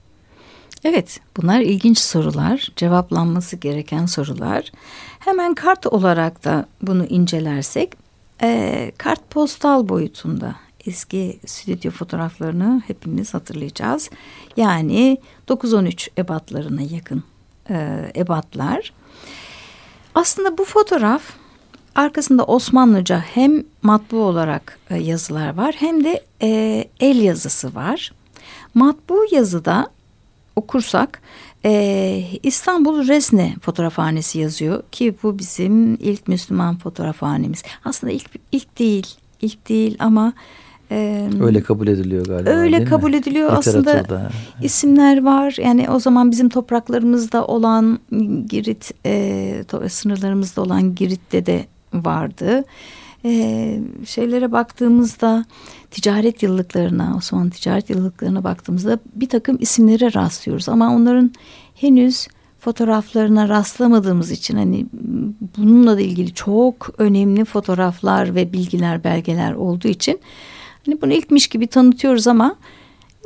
Evet, 0.84 1.20
bunlar 1.36 1.60
ilginç 1.60 1.98
sorular, 1.98 2.68
cevaplanması 2.76 3.56
gereken 3.56 4.06
sorular. 4.06 4.72
Hemen 5.18 5.54
kart 5.54 5.86
olarak 5.86 6.44
da 6.44 6.66
bunu 6.82 7.04
incelersek, 7.06 7.92
e, 8.42 8.92
kart 8.98 9.30
postal 9.30 9.88
boyutunda 9.88 10.56
eski 10.86 11.40
stüdyo 11.46 11.90
fotoğraflarını 11.90 12.82
hepimiz 12.86 13.34
hatırlayacağız. 13.34 14.10
Yani 14.56 15.18
9-13 15.48 16.08
ebatlarına 16.18 16.82
yakın 16.82 17.24
e, 17.70 18.06
ebatlar. 18.16 18.92
Aslında 20.14 20.58
bu 20.58 20.64
fotoğraf 20.64 21.22
arkasında 21.94 22.44
Osmanlıca 22.44 23.18
hem 23.18 23.64
matbu 23.82 24.16
olarak 24.16 24.78
e, 24.90 24.96
yazılar 24.96 25.56
var 25.56 25.74
hem 25.78 26.04
de 26.04 26.24
e, 26.42 26.84
el 27.00 27.20
yazısı 27.20 27.74
var. 27.74 28.12
Matbu 28.74 29.26
yazıda 29.32 29.90
okursak 30.56 31.22
e, 31.64 32.22
İstanbul 32.42 33.08
Resne 33.08 33.56
fotoğrafhanesi 33.62 34.38
yazıyor 34.38 34.82
ki 34.92 35.14
bu 35.22 35.38
bizim 35.38 35.94
ilk 35.94 36.28
Müslüman 36.28 36.78
fotoğrafhanemiz. 36.78 37.62
Aslında 37.84 38.12
ilk 38.12 38.30
ilk 38.52 38.78
değil, 38.78 39.06
ilk 39.40 39.68
değil 39.68 39.96
ama 39.98 40.32
Öyle 41.40 41.62
kabul 41.62 41.86
ediliyor 41.88 42.26
galiba. 42.26 42.50
Öyle 42.50 42.84
kabul 42.84 43.10
mi? 43.10 43.16
ediliyor 43.16 43.52
aslında 43.52 44.04
isimler 44.62 45.22
var 45.22 45.56
yani 45.62 45.90
o 45.90 45.98
zaman 46.00 46.30
bizim 46.30 46.48
topraklarımızda 46.48 47.46
olan 47.46 47.98
Girit 48.48 48.90
e, 49.06 49.64
sınırlarımızda 49.88 50.62
olan 50.62 50.94
Girit'te 50.94 51.46
de 51.46 51.66
vardı. 51.94 52.64
E, 53.24 53.80
şeylere 54.06 54.52
baktığımızda 54.52 55.44
ticaret 55.90 56.42
yıllıklarına 56.42 57.14
Osmanlı 57.16 57.50
ticaret 57.50 57.90
yıllıklarına 57.90 58.44
baktığımızda 58.44 58.98
bir 59.14 59.28
takım 59.28 59.56
isimlere 59.60 60.14
rastlıyoruz 60.14 60.68
ama 60.68 60.94
onların 60.96 61.32
henüz 61.74 62.28
fotoğraflarına 62.58 63.48
rastlamadığımız 63.48 64.30
için 64.30 64.56
hani 64.56 64.86
bununla 65.56 65.96
da 65.96 66.00
ilgili 66.00 66.34
çok 66.34 66.90
önemli 66.98 67.44
fotoğraflar 67.44 68.34
ve 68.34 68.52
bilgiler 68.52 69.04
belgeler 69.04 69.52
olduğu 69.52 69.88
için 69.88 70.20
hani 70.86 71.02
bunu 71.02 71.12
ilkmiş 71.12 71.48
gibi 71.48 71.66
tanıtıyoruz 71.66 72.28
ama 72.28 72.56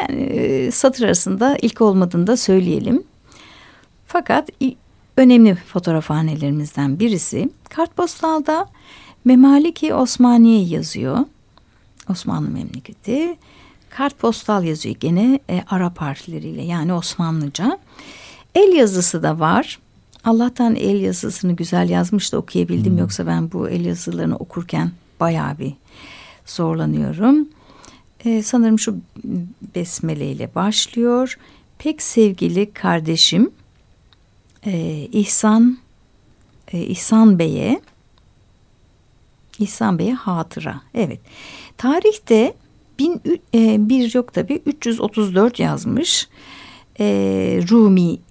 yani 0.01 0.21
e, 0.21 0.71
satır 0.71 1.05
arasında 1.05 1.59
ilk 1.63 1.81
olmadığını 1.81 2.27
da 2.27 2.37
söyleyelim. 2.37 3.03
Fakat 4.07 4.49
önemli 5.17 5.55
fotoğrafhanelerimizden 5.55 7.01
birisi 7.01 7.51
kartpostalda 7.69 8.69
Memaliki 9.25 9.95
Osmaniye 9.95 10.65
yazıyor. 10.65 11.19
Osmanlı 12.11 12.51
memleketi. 12.51 13.37
Kartpostal 13.91 14.65
yazıyor 14.65 14.95
gene 15.01 15.41
e, 15.51 15.65
Arap 15.71 15.99
harfleriyle 15.99 16.63
yani 16.63 16.93
Osmanlıca. 16.93 17.79
El 18.55 18.73
yazısı 18.73 19.23
da 19.23 19.41
var. 19.41 19.79
Allah'tan 20.25 20.75
el 20.75 21.01
yazısını 21.01 21.53
güzel 21.53 21.89
yazmış 21.89 22.33
da 22.33 22.39
okuyabildim. 22.39 22.99
Yoksa 22.99 23.27
ben 23.27 23.53
bu 23.53 23.69
el 23.69 23.85
yazılarını 23.85 24.37
okurken 24.37 24.91
bayağı 25.21 25.59
bir 25.59 25.73
zorlanıyorum. 26.51 27.49
Ee, 28.25 28.43
sanırım 28.43 28.79
şu 28.79 28.97
besmele 29.75 30.31
ile 30.31 30.55
başlıyor. 30.55 31.39
Pek 31.79 32.03
sevgili 32.03 32.73
kardeşim 32.73 33.51
e, 34.67 35.09
İhsan 35.13 35.79
e, 36.73 36.79
İhsan 36.79 37.39
Bey'e 37.39 37.81
İhsan 39.59 39.99
Bey'e 39.99 40.13
hatıra. 40.13 40.81
Evet. 40.95 41.21
Tarihte 41.77 42.55
bin, 42.99 43.23
e, 43.55 43.89
bir 43.89 44.15
yok 44.15 44.35
tabi 44.35 44.63
334 44.67 45.61
yazmış. 45.61 46.29
E, 47.01 47.05
Rumi'ye 47.71 48.23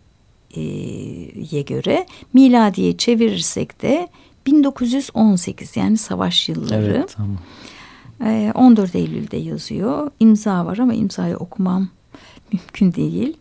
göre 1.61 2.05
miladiye 2.33 2.97
çevirirsek 2.97 3.81
de 3.81 4.07
1918 4.45 5.77
yani 5.77 5.97
savaş 5.97 6.49
yılları. 6.49 6.85
Evet 6.85 7.13
tamam. 7.17 7.37
Ee, 8.25 8.51
14 8.55 8.95
Eylül'de 8.95 9.37
yazıyor. 9.37 10.11
İmza 10.19 10.65
var 10.65 10.77
ama 10.77 10.93
imzayı 10.93 11.37
okumam 11.37 11.87
mümkün 12.53 12.93
değil. 12.93 13.37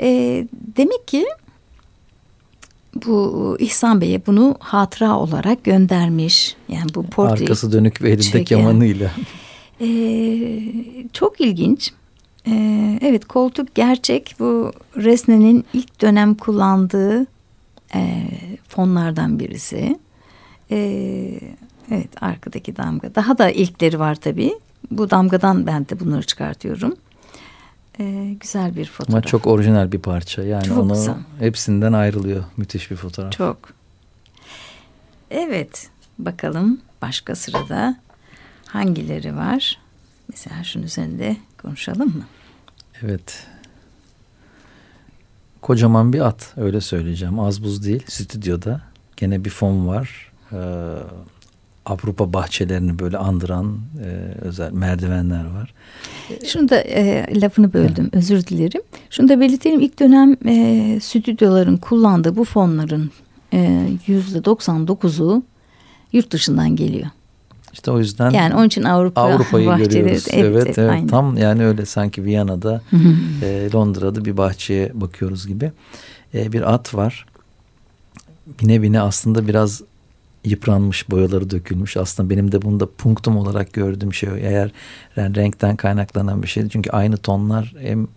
Ee, 0.00 0.46
demek 0.76 1.08
ki 1.08 1.26
bu 3.06 3.56
İhsan 3.60 4.00
Bey'e 4.00 4.26
bunu 4.26 4.56
hatıra 4.58 5.18
olarak 5.18 5.64
göndermiş. 5.64 6.56
Yani 6.68 6.94
bu 6.94 7.02
portre 7.06 7.42
Arkası 7.44 7.72
dönük 7.72 8.02
ve 8.02 8.08
elinde 8.08 8.22
çeken. 8.22 8.44
kemanıyla. 8.44 9.10
Ee, 9.80 10.60
çok 11.12 11.40
ilginç. 11.40 11.92
Ee, 12.46 12.98
evet 13.02 13.24
koltuk 13.24 13.74
gerçek. 13.74 14.34
Bu 14.38 14.72
Resne'nin 14.96 15.64
ilk 15.72 16.00
dönem 16.00 16.34
kullandığı 16.34 17.26
e, 17.94 18.28
fonlardan 18.68 19.38
birisi. 19.38 19.98
Ee, 20.70 21.40
evet 21.90 22.22
arkadaki 22.22 22.76
damga. 22.76 23.14
Daha 23.14 23.38
da 23.38 23.50
ilkleri 23.50 23.98
var 23.98 24.14
tabii. 24.14 24.54
Bu 24.90 25.10
damgadan 25.10 25.66
ben 25.66 25.88
de 25.88 26.00
bunları 26.00 26.22
çıkartıyorum. 26.22 26.96
Ee, 28.00 28.36
güzel 28.40 28.76
bir 28.76 28.84
fotoğraf. 28.86 29.14
Ama 29.14 29.22
çok 29.22 29.46
orijinal 29.46 29.92
bir 29.92 29.98
parça. 29.98 30.42
Yani 30.42 30.64
Çok 30.64 30.78
onu 30.78 30.92
güzel. 30.94 31.14
hepsinden 31.38 31.92
ayrılıyor. 31.92 32.44
Müthiş 32.56 32.90
bir 32.90 32.96
fotoğraf. 32.96 33.32
Çok. 33.32 33.58
Evet 35.30 35.90
bakalım 36.18 36.80
başka 37.02 37.34
sırada 37.34 37.96
hangileri 38.66 39.36
var? 39.36 39.80
Mesela 40.30 40.64
şunun 40.64 40.84
üzerinde 40.84 41.36
konuşalım 41.62 42.08
mı? 42.16 42.24
Evet. 43.02 43.46
kocaman 45.62 46.12
bir 46.12 46.20
at 46.20 46.52
öyle 46.56 46.80
söyleyeceğim. 46.80 47.40
Az 47.40 47.64
buz 47.64 47.84
değil 47.84 48.04
stüdyoda. 48.08 48.80
Gene 49.16 49.44
bir 49.44 49.50
fon 49.50 49.86
var. 49.88 50.32
Ee, 50.52 50.56
Avrupa 51.86 52.32
bahçelerini 52.32 52.98
böyle 52.98 53.18
andıran 53.18 53.78
e, 54.04 54.08
özel 54.40 54.72
merdivenler 54.72 55.44
var. 55.44 55.74
Şunu 56.46 56.68
da 56.68 56.76
e, 56.76 57.26
lafını 57.40 57.72
böldüm 57.72 58.10
özür 58.12 58.46
dilerim. 58.46 58.82
Şunu 59.10 59.28
da 59.28 59.40
belirtelim 59.40 59.80
ilk 59.80 60.00
dönem 60.00 60.36
e, 60.46 61.00
stüdyoların 61.00 61.76
kullandığı 61.76 62.36
bu 62.36 62.44
fonların 62.44 63.10
e, 63.52 63.88
yüzde 64.06 64.38
99'u 64.38 65.42
yurt 66.12 66.30
dışından 66.30 66.76
geliyor. 66.76 67.06
İşte 67.72 67.90
o 67.90 67.98
yüzden 67.98 68.30
yani 68.30 68.54
onun 68.54 68.66
için 68.66 68.82
Avrupa 68.82 69.20
Avrupa'yı 69.20 69.66
görüyoruz. 69.76 70.26
Evet, 70.30 70.54
evet, 70.56 70.78
evet 70.78 71.10
tam 71.10 71.36
yani 71.36 71.66
öyle 71.66 71.86
sanki 71.86 72.24
Viyana'da, 72.24 72.82
e, 73.42 73.68
Londra'da 73.74 74.24
bir 74.24 74.36
bahçeye 74.36 74.90
bakıyoruz 74.94 75.46
gibi. 75.46 75.72
E, 76.34 76.52
bir 76.52 76.74
at 76.74 76.94
var. 76.94 77.26
Bine 78.60 78.82
bine 78.82 79.00
aslında 79.00 79.48
biraz 79.48 79.82
yıpranmış, 80.44 81.10
boyaları 81.10 81.50
dökülmüş. 81.50 81.96
Aslında 81.96 82.30
benim 82.30 82.52
de 82.52 82.62
bunda 82.62 82.90
punktum 82.98 83.36
olarak 83.36 83.72
gördüğüm 83.72 84.14
şey. 84.14 84.28
Eğer 84.36 84.72
yani 85.16 85.36
renkten 85.36 85.76
kaynaklanan 85.76 86.42
bir 86.42 86.48
şey. 86.48 86.68
Çünkü 86.68 86.90
aynı 86.90 87.16
tonlar 87.16 87.74
hem 87.78 88.08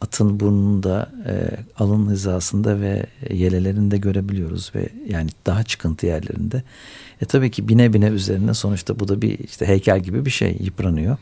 atın 0.00 0.40
burnunda, 0.40 1.12
e, 1.26 1.34
alın 1.82 2.10
hizasında 2.10 2.80
ve 2.80 3.06
yelelerinde 3.30 3.98
görebiliyoruz 3.98 4.72
ve 4.74 4.88
yani 5.08 5.30
daha 5.46 5.64
çıkıntı 5.64 6.06
yerlerinde. 6.06 6.62
E 7.22 7.24
tabii 7.24 7.50
ki 7.50 7.68
bine 7.68 7.92
bine 7.92 8.06
üzerine 8.06 8.54
sonuçta 8.54 9.00
bu 9.00 9.08
da 9.08 9.22
bir 9.22 9.38
işte 9.38 9.66
heykel 9.66 10.00
gibi 10.00 10.24
bir 10.24 10.30
şey 10.30 10.56
yıpranıyor. 10.60 11.16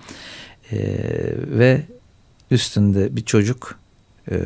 E, 0.73 0.79
ve 1.47 1.83
üstünde 2.51 3.17
bir 3.17 3.25
çocuk, 3.25 3.79
e, 4.31 4.37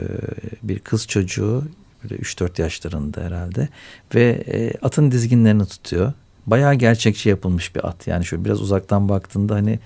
bir 0.63 0.79
kız 0.79 1.07
çocuğu 1.07 1.65
böyle 2.11 2.23
3-4 2.23 2.63
yaşlarında 2.63 3.21
herhalde 3.21 3.69
ve 4.15 4.45
e, 4.47 4.73
atın 4.83 5.11
dizginlerini 5.11 5.67
tutuyor. 5.67 6.13
Bayağı 6.47 6.75
gerçekçi 6.75 7.29
yapılmış 7.29 7.75
bir 7.75 7.89
at. 7.89 8.07
Yani 8.07 8.25
şöyle 8.25 8.45
biraz 8.45 8.61
uzaktan 8.61 9.09
baktığında 9.09 9.55
hani 9.55 9.79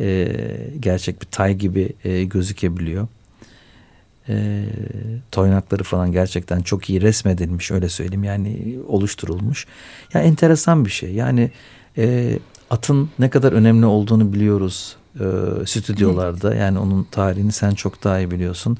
e, 0.00 0.28
gerçek 0.80 1.20
bir 1.20 1.26
tay 1.26 1.54
gibi 1.54 1.92
e, 2.04 2.24
gözükebiliyor. 2.24 3.08
E, 4.28 4.64
toynakları 5.32 5.84
falan 5.84 6.12
gerçekten 6.12 6.60
çok 6.60 6.90
iyi 6.90 7.00
resmedilmiş 7.00 7.70
öyle 7.70 7.88
söyleyeyim 7.88 8.24
yani 8.24 8.78
oluşturulmuş. 8.88 9.66
Ya 10.14 10.20
yani 10.20 10.30
enteresan 10.30 10.84
bir 10.84 10.90
şey. 10.90 11.12
Yani 11.12 11.50
e, 11.98 12.38
atın 12.70 13.10
ne 13.18 13.30
kadar 13.30 13.52
önemli 13.52 13.86
olduğunu 13.86 14.32
biliyoruz 14.32 14.96
e, 15.14 15.26
stüdyolarda. 15.66 16.48
Evet. 16.48 16.60
Yani 16.60 16.78
onun 16.78 17.04
tarihini 17.10 17.52
sen 17.52 17.70
çok 17.70 18.04
daha 18.04 18.18
iyi 18.18 18.30
biliyorsun. 18.30 18.78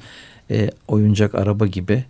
E, 0.51 0.71
oyuncak 0.87 1.35
araba 1.35 1.67
gibi 1.67 2.05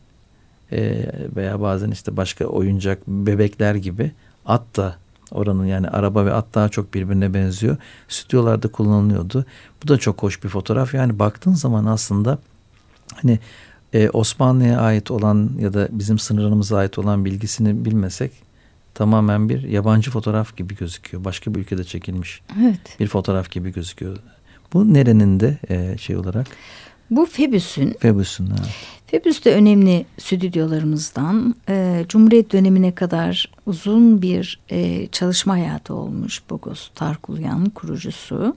e, 0.72 1.12
veya 1.36 1.62
bazen 1.62 1.92
işte 1.92 2.18
başka 2.18 2.46
oyuncak 2.46 3.08
bebekler 3.08 3.76
gibi 3.76 4.12
at 4.46 4.78
da 4.78 4.96
oranın 5.32 5.66
yani 5.66 5.88
araba 5.88 6.26
ve 6.26 6.34
at 6.34 6.46
daha 6.54 6.70
çok 6.70 6.94
birbirine 6.94 7.34
benziyor. 7.34 7.78
Stüdyolarda 8.08 8.68
kullanılıyordu. 8.68 9.46
Bu 9.84 9.88
da 9.88 9.98
çok 9.98 10.24
hoş 10.24 10.44
bir 10.44 10.50
fotoğraf. 10.50 10.94
Yani 10.94 11.20
baktığın 11.20 11.54
zaman 11.54 11.86
aslında 11.86 12.40
hani 13.16 13.40
e, 13.94 14.10
Osmanlı'ya 14.10 14.80
ait 14.80 15.12
olan 15.12 15.50
ya 15.60 15.74
da 15.74 15.88
bizim 15.92 16.20
sınırlarımıza 16.20 16.78
ait 16.78 17.00
olan 17.00 17.26
bilgisini 17.26 17.86
bilmesek 17.86 18.32
tamamen 18.94 19.50
bir 19.50 19.64
yabancı 19.64 20.12
fotoğraf 20.12 20.58
gibi 20.58 20.76
gözüküyor. 20.76 21.24
Başka 21.24 21.56
bir 21.56 21.60
ülkede 21.60 21.84
çekilmiş 21.84 22.42
evet. 22.62 23.00
bir 23.00 23.08
fotoğraf 23.08 23.52
gibi 23.52 23.74
gözüküyor. 23.74 24.18
Bu 24.74 24.94
nerenin 24.94 25.40
de 25.40 25.58
e, 25.70 25.98
şey 25.98 26.18
olarak? 26.18 26.48
Bu 27.10 27.26
Febüs'ün. 27.26 27.96
Febüs'ün 28.00 28.48
evet. 28.48 28.76
Febüs 29.12 29.46
de 29.46 29.56
önemli 29.56 30.06
stüdyolarımızdan. 30.18 31.56
E, 31.70 32.06
Cumhuriyet 32.10 32.52
dönemine 32.52 32.96
kadar 32.96 33.52
uzun 33.66 34.22
bir 34.22 34.60
e, 34.70 35.08
çalışma 35.08 35.54
hayatı 35.54 35.94
olmuş 35.94 36.42
Bogos 36.50 36.90
Tarkulyan 36.96 37.70
kurucusu. 37.70 38.56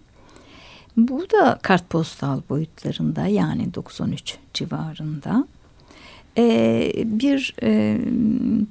Bu 0.96 1.26
da 1.30 1.58
kartpostal 1.62 2.40
boyutlarında 2.48 3.26
yani 3.26 3.74
913 3.74 4.36
civarında 4.54 5.46
e, 6.38 6.92
bir 7.04 7.54
e, 7.62 7.98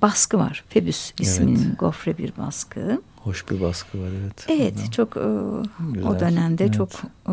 baskı 0.01 0.37
var. 0.37 0.63
Febüs 0.69 1.11
isminin 1.19 1.65
evet. 1.67 1.79
gofre 1.79 2.17
bir 2.17 2.33
baskı. 2.37 3.01
Hoş 3.17 3.49
bir 3.49 3.61
baskı 3.61 4.01
var 4.01 4.09
evet. 4.21 4.45
Evet 4.49 4.73
Ondan. 4.77 4.91
çok 4.91 5.17
e, 5.17 6.07
o 6.07 6.19
dönemde 6.19 6.63
evet. 6.63 6.73
çok 6.73 6.89
e, 7.27 7.31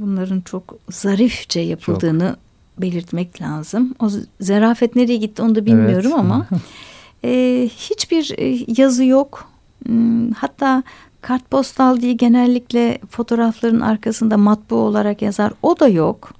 bunların 0.00 0.40
çok 0.40 0.76
zarifçe 0.90 1.60
yapıldığını 1.60 2.28
çok. 2.28 2.51
Belirtmek 2.78 3.42
lazım. 3.42 3.94
O 4.00 4.10
zarafet 4.40 4.96
nereye 4.96 5.16
gitti 5.16 5.42
onu 5.42 5.54
da 5.54 5.66
bilmiyorum 5.66 6.10
evet. 6.14 6.18
ama 6.20 6.46
e, 7.24 7.30
hiçbir 7.76 8.34
e, 8.38 8.64
yazı 8.76 9.04
yok. 9.04 9.48
Hmm, 9.86 10.30
hatta 10.30 10.82
kartpostal 11.20 12.00
diye 12.00 12.12
genellikle 12.12 12.98
fotoğrafların 13.10 13.80
arkasında 13.80 14.36
matbu 14.36 14.76
olarak 14.76 15.22
yazar. 15.22 15.52
O 15.62 15.80
da 15.80 15.88
yok. 15.88 16.34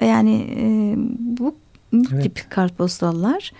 Yani 0.00 0.46
e, 0.56 0.94
bu, 1.18 1.54
bu 1.92 2.06
evet. 2.12 2.22
tip 2.22 2.50
kartpostallar 2.50 3.52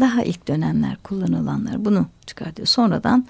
daha 0.00 0.22
ilk 0.22 0.48
dönemler 0.48 0.96
kullanılanlar 0.96 1.84
bunu 1.84 2.06
çıkartıyor. 2.26 2.66
Sonradan 2.66 3.26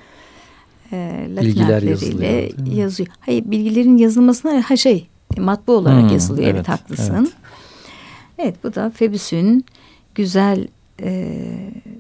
e, 0.93 1.27
Latin 1.35 1.49
Bilgiler 1.49 1.83
harfleriyle 1.83 2.53
yazıyor. 2.65 3.09
Hayır 3.21 3.51
bilgilerin 3.51 3.97
yazılmasına 3.97 4.71
ha 4.71 4.77
şey 4.77 5.09
matbu 5.39 5.73
olarak 5.73 6.03
hmm, 6.03 6.09
yazılıyor. 6.09 6.45
Evet, 6.45 6.55
evet 6.57 6.69
haklısın. 6.69 7.15
Evet. 7.15 7.42
Evet 8.39 8.65
bu 8.65 8.75
da 8.75 8.91
Febüs'ün 8.91 9.65
güzel 10.15 10.67
e, 11.03 11.39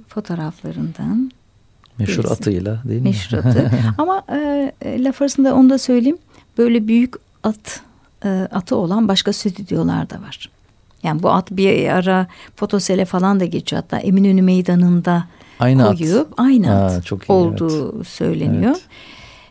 fotoğraflarından. 0.09 1.31
Meşhur 1.99 2.19
birisi. 2.19 2.33
atıyla 2.33 2.83
değil 2.85 3.01
mi? 3.01 3.09
Meşhur 3.09 3.39
atı. 3.39 3.71
Ama 3.99 4.23
e, 4.33 5.05
laf 5.05 5.23
arasında 5.23 5.55
onu 5.55 5.71
da 5.71 5.79
söyleyeyim. 5.79 6.19
Böyle 6.59 6.89
büyük 6.89 7.15
at 7.43 7.81
e, 8.25 8.29
atı 8.29 8.77
olan 8.77 9.09
başka 9.09 9.33
stüdyolar 9.33 10.11
da 10.11 10.23
var. 10.23 10.51
Yani 11.03 11.23
bu 11.23 11.31
at 11.31 11.51
bir 11.51 11.89
ara 11.89 12.27
fotosele 12.57 13.05
falan 13.05 13.41
da 13.41 13.45
geçiyor. 13.45 13.83
Hatta 13.83 13.99
Eminönü 13.99 14.43
Meydanı'nda 14.43 15.25
aynı 15.59 15.97
koyup 15.97 16.33
at. 16.33 16.41
aynı 16.41 16.67
ha, 16.67 16.85
at 16.85 17.07
çok 17.07 17.25
iyi, 17.25 17.33
olduğu 17.33 17.97
evet. 17.97 18.07
söyleniyor. 18.07 18.77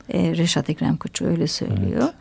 Evet. 0.09 0.37
E, 0.37 0.37
Reşat 0.37 0.69
Ekrem 0.69 0.97
Koçu 0.97 1.25
öyle 1.25 1.47
söylüyor. 1.47 2.03
Evet. 2.03 2.13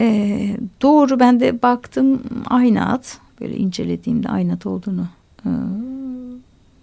E, 0.00 0.56
doğru 0.82 1.20
ben 1.20 1.40
de 1.40 1.62
baktım 1.62 2.22
aynı 2.46 2.92
at. 2.92 3.18
Böyle 3.40 3.56
incelediğimde 3.56 4.28
aynı 4.28 4.52
at 4.52 4.66
olduğunu 4.66 5.08
e, 5.44 5.50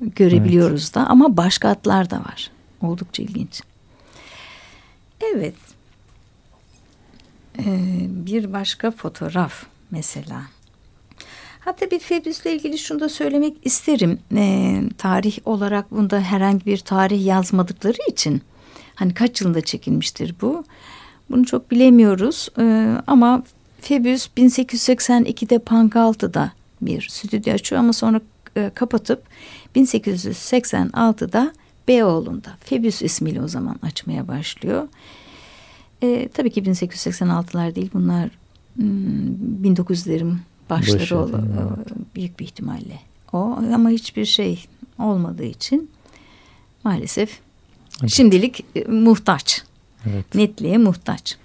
görebiliyoruz 0.01 0.83
evet. 0.83 0.95
da. 0.95 1.07
Ama 1.07 1.37
başka 1.37 1.69
atlar 1.69 2.09
da 2.09 2.19
var. 2.19 2.51
Oldukça 2.81 3.23
ilginç. 3.23 3.61
Evet. 5.21 5.55
Ee, 7.59 8.07
bir 8.09 8.53
başka 8.53 8.91
fotoğraf 8.91 9.65
mesela. 9.91 10.41
Hatta 11.59 11.91
bir 11.91 11.99
Febüs'le 11.99 12.45
ilgili 12.45 12.77
şunu 12.77 12.99
da 12.99 13.09
söylemek 13.09 13.57
isterim. 13.63 14.19
Ee, 14.35 14.81
tarih 14.97 15.37
olarak 15.45 15.91
bunda 15.91 16.19
herhangi 16.19 16.65
bir 16.65 16.77
tarih 16.77 17.25
yazmadıkları 17.25 17.97
için 18.09 18.41
hani 18.95 19.13
kaç 19.13 19.41
yılında 19.41 19.61
çekilmiştir 19.61 20.35
bu? 20.41 20.63
Bunu 21.29 21.45
çok 21.45 21.71
bilemiyoruz 21.71 22.49
ee, 22.59 22.97
ama 23.07 23.43
Febüs 23.85 24.27
1882'de 24.37 25.59
Pangaltı'da 25.59 26.51
bir 26.81 27.07
stüdyo 27.11 27.53
açıyor 27.53 27.79
ama 27.79 27.93
sonra 27.93 28.21
e, 28.57 28.71
kapatıp 28.75 29.23
1886'da 29.75 31.53
Beyoğlu'nda 31.87 32.57
Febüs 32.59 33.01
ismiyle 33.01 33.41
o 33.41 33.47
zaman 33.47 33.79
açmaya 33.81 34.27
başlıyor. 34.27 34.87
E, 36.01 36.29
tabii 36.33 36.51
ki 36.51 36.61
1886'lar 36.63 37.75
değil 37.75 37.89
bunlar 37.93 38.29
hmm, 38.75 39.63
1900'lerin 39.63 40.35
başları 40.69 40.99
Başı, 40.99 41.17
ol, 41.17 41.29
büyük 42.15 42.39
bir 42.39 42.45
ihtimalle 42.45 42.99
o 43.33 43.37
ama 43.73 43.89
hiçbir 43.89 44.25
şey 44.25 44.65
olmadığı 44.99 45.45
için 45.45 45.89
maalesef 46.83 47.39
evet. 48.01 48.11
şimdilik 48.11 48.65
e, 48.75 48.83
muhtaç. 48.83 49.63
Evet. 50.05 50.35
Netliğe 50.35 50.77
muhtaç. 50.77 51.37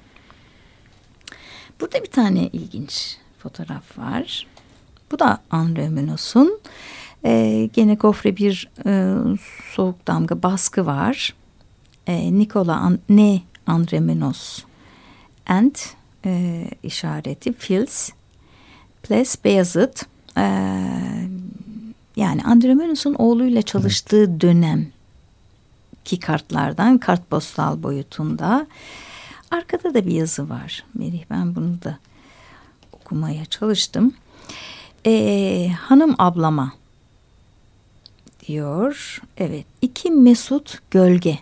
Burada 1.80 2.02
bir 2.02 2.10
tane 2.10 2.46
ilginç 2.46 3.16
fotoğraf 3.38 3.98
var. 3.98 4.46
Bu 5.12 5.18
da 5.18 5.38
Henri 5.50 5.88
Munos'un 5.88 6.60
e, 7.24 7.68
gene 7.72 7.94
gofre 7.94 8.36
bir 8.36 8.68
e, 8.86 9.14
soğuk 9.74 10.06
damga 10.06 10.42
baskı 10.42 10.86
var. 10.86 11.34
E, 12.06 12.38
Nikola 12.38 12.76
An 12.76 12.98
Ne 13.08 13.40
Andremenos 13.66 14.62
and 15.46 15.74
e, 16.24 16.64
işareti 16.82 17.52
Fils 17.52 18.10
Ples 19.02 19.44
Beyazıt 19.44 20.06
e, 20.36 20.44
yani 22.16 22.42
Andremenos'un 22.44 23.14
oğluyla 23.14 23.62
çalıştığı 23.62 24.24
evet. 24.24 24.40
dönem 24.40 24.86
ki 26.04 26.20
kartlardan 26.20 26.98
kartpostal 26.98 27.82
boyutunda 27.82 28.66
arkada 29.50 29.94
da 29.94 30.06
bir 30.06 30.12
yazı 30.12 30.48
var 30.48 30.84
Merih 30.94 31.24
ben 31.30 31.56
bunu 31.56 31.82
da 31.82 31.98
okumaya 32.92 33.44
çalıştım 33.44 34.14
e, 35.06 35.72
hanım 35.78 36.14
ablama 36.18 36.72
diyor. 38.48 39.22
Evet. 39.36 39.64
İki 39.82 40.10
Mesut 40.10 40.78
Gölge. 40.90 41.38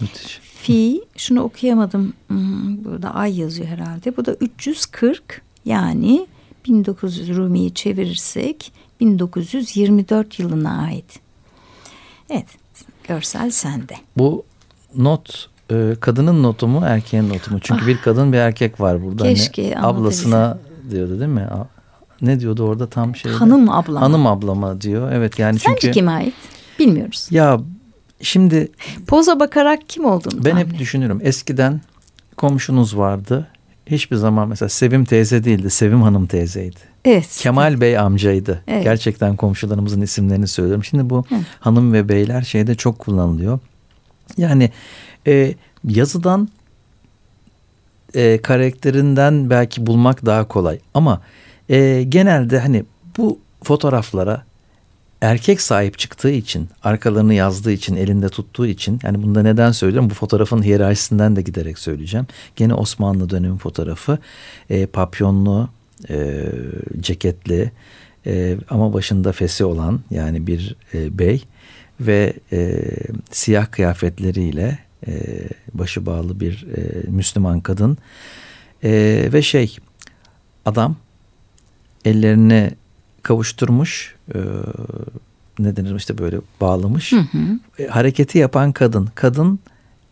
Müthiş. 0.00 0.38
Fi 0.38 1.04
şunu 1.16 1.42
okuyamadım. 1.42 2.12
Hmm, 2.28 2.84
burada 2.84 3.14
ay 3.14 3.40
yazıyor 3.40 3.68
herhalde. 3.68 4.16
Bu 4.16 4.24
da 4.26 4.34
340 4.34 5.42
yani 5.64 6.26
1900 6.66 7.28
Rumi'yi 7.36 7.74
çevirirsek 7.74 8.72
1924 9.00 10.38
yılına 10.38 10.82
ait. 10.82 11.20
Evet 12.30 12.46
görsel 13.04 13.50
sende. 13.50 13.96
Bu 14.16 14.44
not 14.94 15.48
e, 15.70 15.94
kadının 16.00 16.42
notu 16.42 16.68
mu 16.68 16.82
erkeğin 16.86 17.28
notu 17.28 17.52
mu? 17.54 17.58
Çünkü 17.62 17.86
bir 17.86 17.98
kadın 17.98 18.32
bir 18.32 18.38
erkek 18.38 18.80
var 18.80 19.04
burada. 19.04 19.24
Hani 19.24 19.34
Keşke 19.34 19.78
ablasına 19.78 20.58
diyordu 20.90 21.20
değil 21.20 21.30
mi? 21.30 21.46
Ne 22.22 22.40
diyordu 22.40 22.62
orada 22.62 22.86
tam 22.86 23.16
şey? 23.16 23.32
Hanım 23.32 23.70
ablama. 23.70 24.00
Hanım 24.00 24.26
ablama 24.26 24.80
diyor. 24.80 25.12
Evet 25.12 25.38
yani 25.38 25.58
Sence 25.58 25.78
çünkü 25.80 25.94
kime 25.94 26.10
ait? 26.12 26.34
Bilmiyoruz. 26.78 27.28
ya 27.30 27.60
şimdi 28.22 28.68
Poza 29.06 29.40
bakarak 29.40 29.88
kim 29.88 30.04
olduğunu 30.04 30.44
ben 30.44 30.50
tahmin 30.50 30.66
hep 30.66 30.78
düşünürüm. 30.78 31.20
Eskiden 31.22 31.80
komşunuz 32.36 32.96
vardı. 32.98 33.46
Hiçbir 33.86 34.16
zaman 34.16 34.48
mesela 34.48 34.68
Sevim 34.68 35.04
teyze 35.04 35.44
değildi. 35.44 35.70
Sevim 35.70 36.02
Hanım 36.02 36.26
teyzeydi. 36.26 36.76
Evet. 37.04 37.38
Kemal 37.42 37.80
Bey 37.80 37.98
amcaydı. 37.98 38.62
Evet. 38.68 38.84
Gerçekten 38.84 39.36
komşularımızın 39.36 40.00
isimlerini 40.00 40.48
söylüyorum. 40.48 40.84
Şimdi 40.84 41.10
bu 41.10 41.24
Hı. 41.28 41.34
hanım 41.60 41.92
ve 41.92 42.08
beyler 42.08 42.42
şeyde 42.42 42.74
çok 42.74 42.98
kullanılıyor. 42.98 43.58
Yani 44.36 44.70
e, 45.28 45.54
yazıdan 45.84 46.48
e, 48.14 48.42
karakterinden 48.42 49.50
belki 49.50 49.86
bulmak 49.86 50.26
daha 50.26 50.48
kolay. 50.48 50.78
Ama 50.94 51.22
e, 51.68 52.02
genelde 52.08 52.58
hani 52.58 52.84
bu 53.16 53.38
fotoğraflara 53.62 54.44
erkek 55.20 55.60
sahip 55.60 55.98
çıktığı 55.98 56.30
için, 56.30 56.68
arkalarını 56.82 57.34
yazdığı 57.34 57.72
için, 57.72 57.96
elinde 57.96 58.28
tuttuğu 58.28 58.66
için 58.66 59.00
yani 59.02 59.22
bunda 59.22 59.42
neden 59.42 59.72
söylüyorum? 59.72 60.10
Bu 60.10 60.14
fotoğrafın 60.14 60.62
hiyerarşisinden 60.62 61.36
de 61.36 61.42
giderek 61.42 61.78
söyleyeceğim. 61.78 62.26
Gene 62.56 62.74
Osmanlı 62.74 63.30
dönemi 63.30 63.58
fotoğrafı. 63.58 64.18
E, 64.70 64.86
papyonlu, 64.86 65.68
e, 66.08 66.46
ceketli 67.00 67.72
e, 68.26 68.56
ama 68.70 68.92
başında 68.92 69.32
fesi 69.32 69.64
olan 69.64 70.00
yani 70.10 70.46
bir 70.46 70.76
e, 70.94 71.18
bey 71.18 71.44
ve 72.00 72.32
e, 72.52 72.84
siyah 73.30 73.70
kıyafetleriyle 73.70 74.78
e, 75.06 75.12
başı 75.74 76.06
bağlı 76.06 76.40
bir 76.40 76.66
e, 76.76 77.10
Müslüman 77.10 77.60
kadın. 77.60 77.98
E, 78.84 78.90
ve 79.32 79.42
şey 79.42 79.76
adam 80.64 80.96
ellerini 82.04 82.70
kavuşturmuş 83.22 84.14
e, 84.34 84.38
ne 85.58 85.76
denir 85.76 85.96
işte 85.96 86.18
böyle 86.18 86.36
bağlamış. 86.60 87.12
Hı 87.12 87.16
hı. 87.16 87.58
E, 87.78 87.86
hareketi 87.86 88.38
yapan 88.38 88.72
kadın. 88.72 89.08
Kadın 89.14 89.60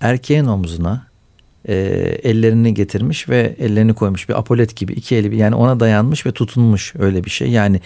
erkeğin 0.00 0.44
omzuna 0.44 1.06
e, 1.68 1.74
ellerini 2.22 2.74
getirmiş 2.74 3.28
ve 3.28 3.56
ellerini 3.58 3.94
koymuş. 3.94 4.28
Bir 4.28 4.38
apolet 4.38 4.76
gibi 4.76 4.92
iki 4.92 5.16
eli 5.16 5.36
yani 5.36 5.54
ona 5.54 5.80
dayanmış 5.80 6.26
ve 6.26 6.32
tutunmuş 6.32 6.94
öyle 6.98 7.24
bir 7.24 7.30
şey. 7.30 7.50
Yani 7.50 7.80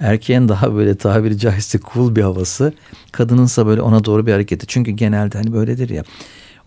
erkeğin 0.00 0.48
daha 0.48 0.74
böyle 0.74 0.94
tabiri 0.94 1.38
caizse 1.38 1.78
cool 1.94 2.16
bir 2.16 2.22
havası 2.22 2.72
kadınınsa 3.12 3.66
böyle 3.66 3.82
ona 3.82 4.04
doğru 4.04 4.26
bir 4.26 4.32
hareketi 4.32 4.66
çünkü 4.66 4.90
genelde 4.90 5.38
hani 5.38 5.52
böyledir 5.52 5.88
ya 5.88 6.04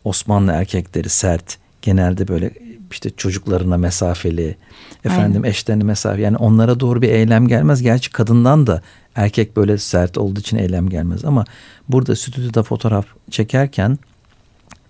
Osmanlı 0.03 0.51
erkekleri 0.51 1.09
sert 1.09 1.57
genelde 1.81 2.27
böyle 2.27 2.51
işte 2.91 3.09
çocuklarına 3.09 3.77
mesafeli 3.77 4.55
efendim 5.05 5.45
eşlerine 5.45 5.83
mesafe 5.83 6.21
yani 6.21 6.37
onlara 6.37 6.79
doğru 6.79 7.01
bir 7.01 7.09
eylem 7.09 7.47
gelmez. 7.47 7.81
Gerçi 7.81 8.11
kadından 8.11 8.67
da 8.67 8.81
erkek 9.15 9.57
böyle 9.57 9.77
sert 9.77 10.17
olduğu 10.17 10.39
için 10.39 10.57
eylem 10.57 10.89
gelmez. 10.89 11.25
Ama 11.25 11.45
burada 11.89 12.15
stüdyoda 12.15 12.63
fotoğraf 12.63 13.05
çekerken 13.31 13.99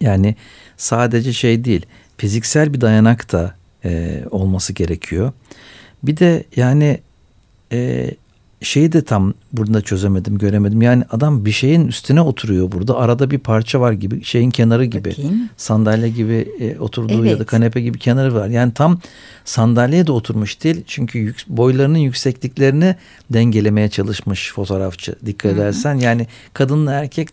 yani 0.01 0.35
sadece 0.77 1.33
şey 1.33 1.65
değil 1.65 1.85
fiziksel 2.17 2.73
bir 2.73 2.81
dayanak 2.81 3.31
da 3.31 3.55
e, 3.85 4.23
olması 4.31 4.73
gerekiyor. 4.73 5.31
Bir 6.03 6.17
de 6.17 6.43
yani 6.55 6.99
e, 7.71 8.11
şeyi 8.61 8.91
de 8.91 9.01
tam 9.03 9.33
burada 9.53 9.81
çözemedim 9.81 10.37
göremedim. 10.37 10.81
Yani 10.81 11.03
adam 11.11 11.45
bir 11.45 11.51
şeyin 11.51 11.87
üstüne 11.87 12.21
oturuyor 12.21 12.71
burada. 12.71 12.97
Arada 12.97 13.31
bir 13.31 13.39
parça 13.39 13.79
var 13.81 13.91
gibi 13.91 14.23
şeyin 14.23 14.49
kenarı 14.51 14.85
gibi. 14.85 15.09
Bakayım. 15.09 15.49
Sandalye 15.57 16.09
gibi 16.09 16.47
e, 16.59 16.79
oturduğu 16.79 17.25
ya 17.25 17.33
da 17.33 17.37
Evet. 17.37 17.45
kanepe 17.45 17.81
gibi 17.81 17.99
kenarı 17.99 18.33
var. 18.35 18.47
Yani 18.47 18.73
tam 18.73 18.99
sandalyeye 19.45 20.07
de 20.07 20.11
oturmuş 20.11 20.63
değil. 20.63 20.83
Çünkü 20.87 21.19
yük- 21.19 21.47
boylarının 21.47 21.97
yüksekliklerini 21.97 22.95
dengelemeye 23.29 23.89
çalışmış 23.89 24.53
fotoğrafçı. 24.53 25.15
Dikkat 25.25 25.51
edersen 25.53 25.95
yani 25.95 26.27
kadınla 26.53 26.91
erkek 26.93 27.29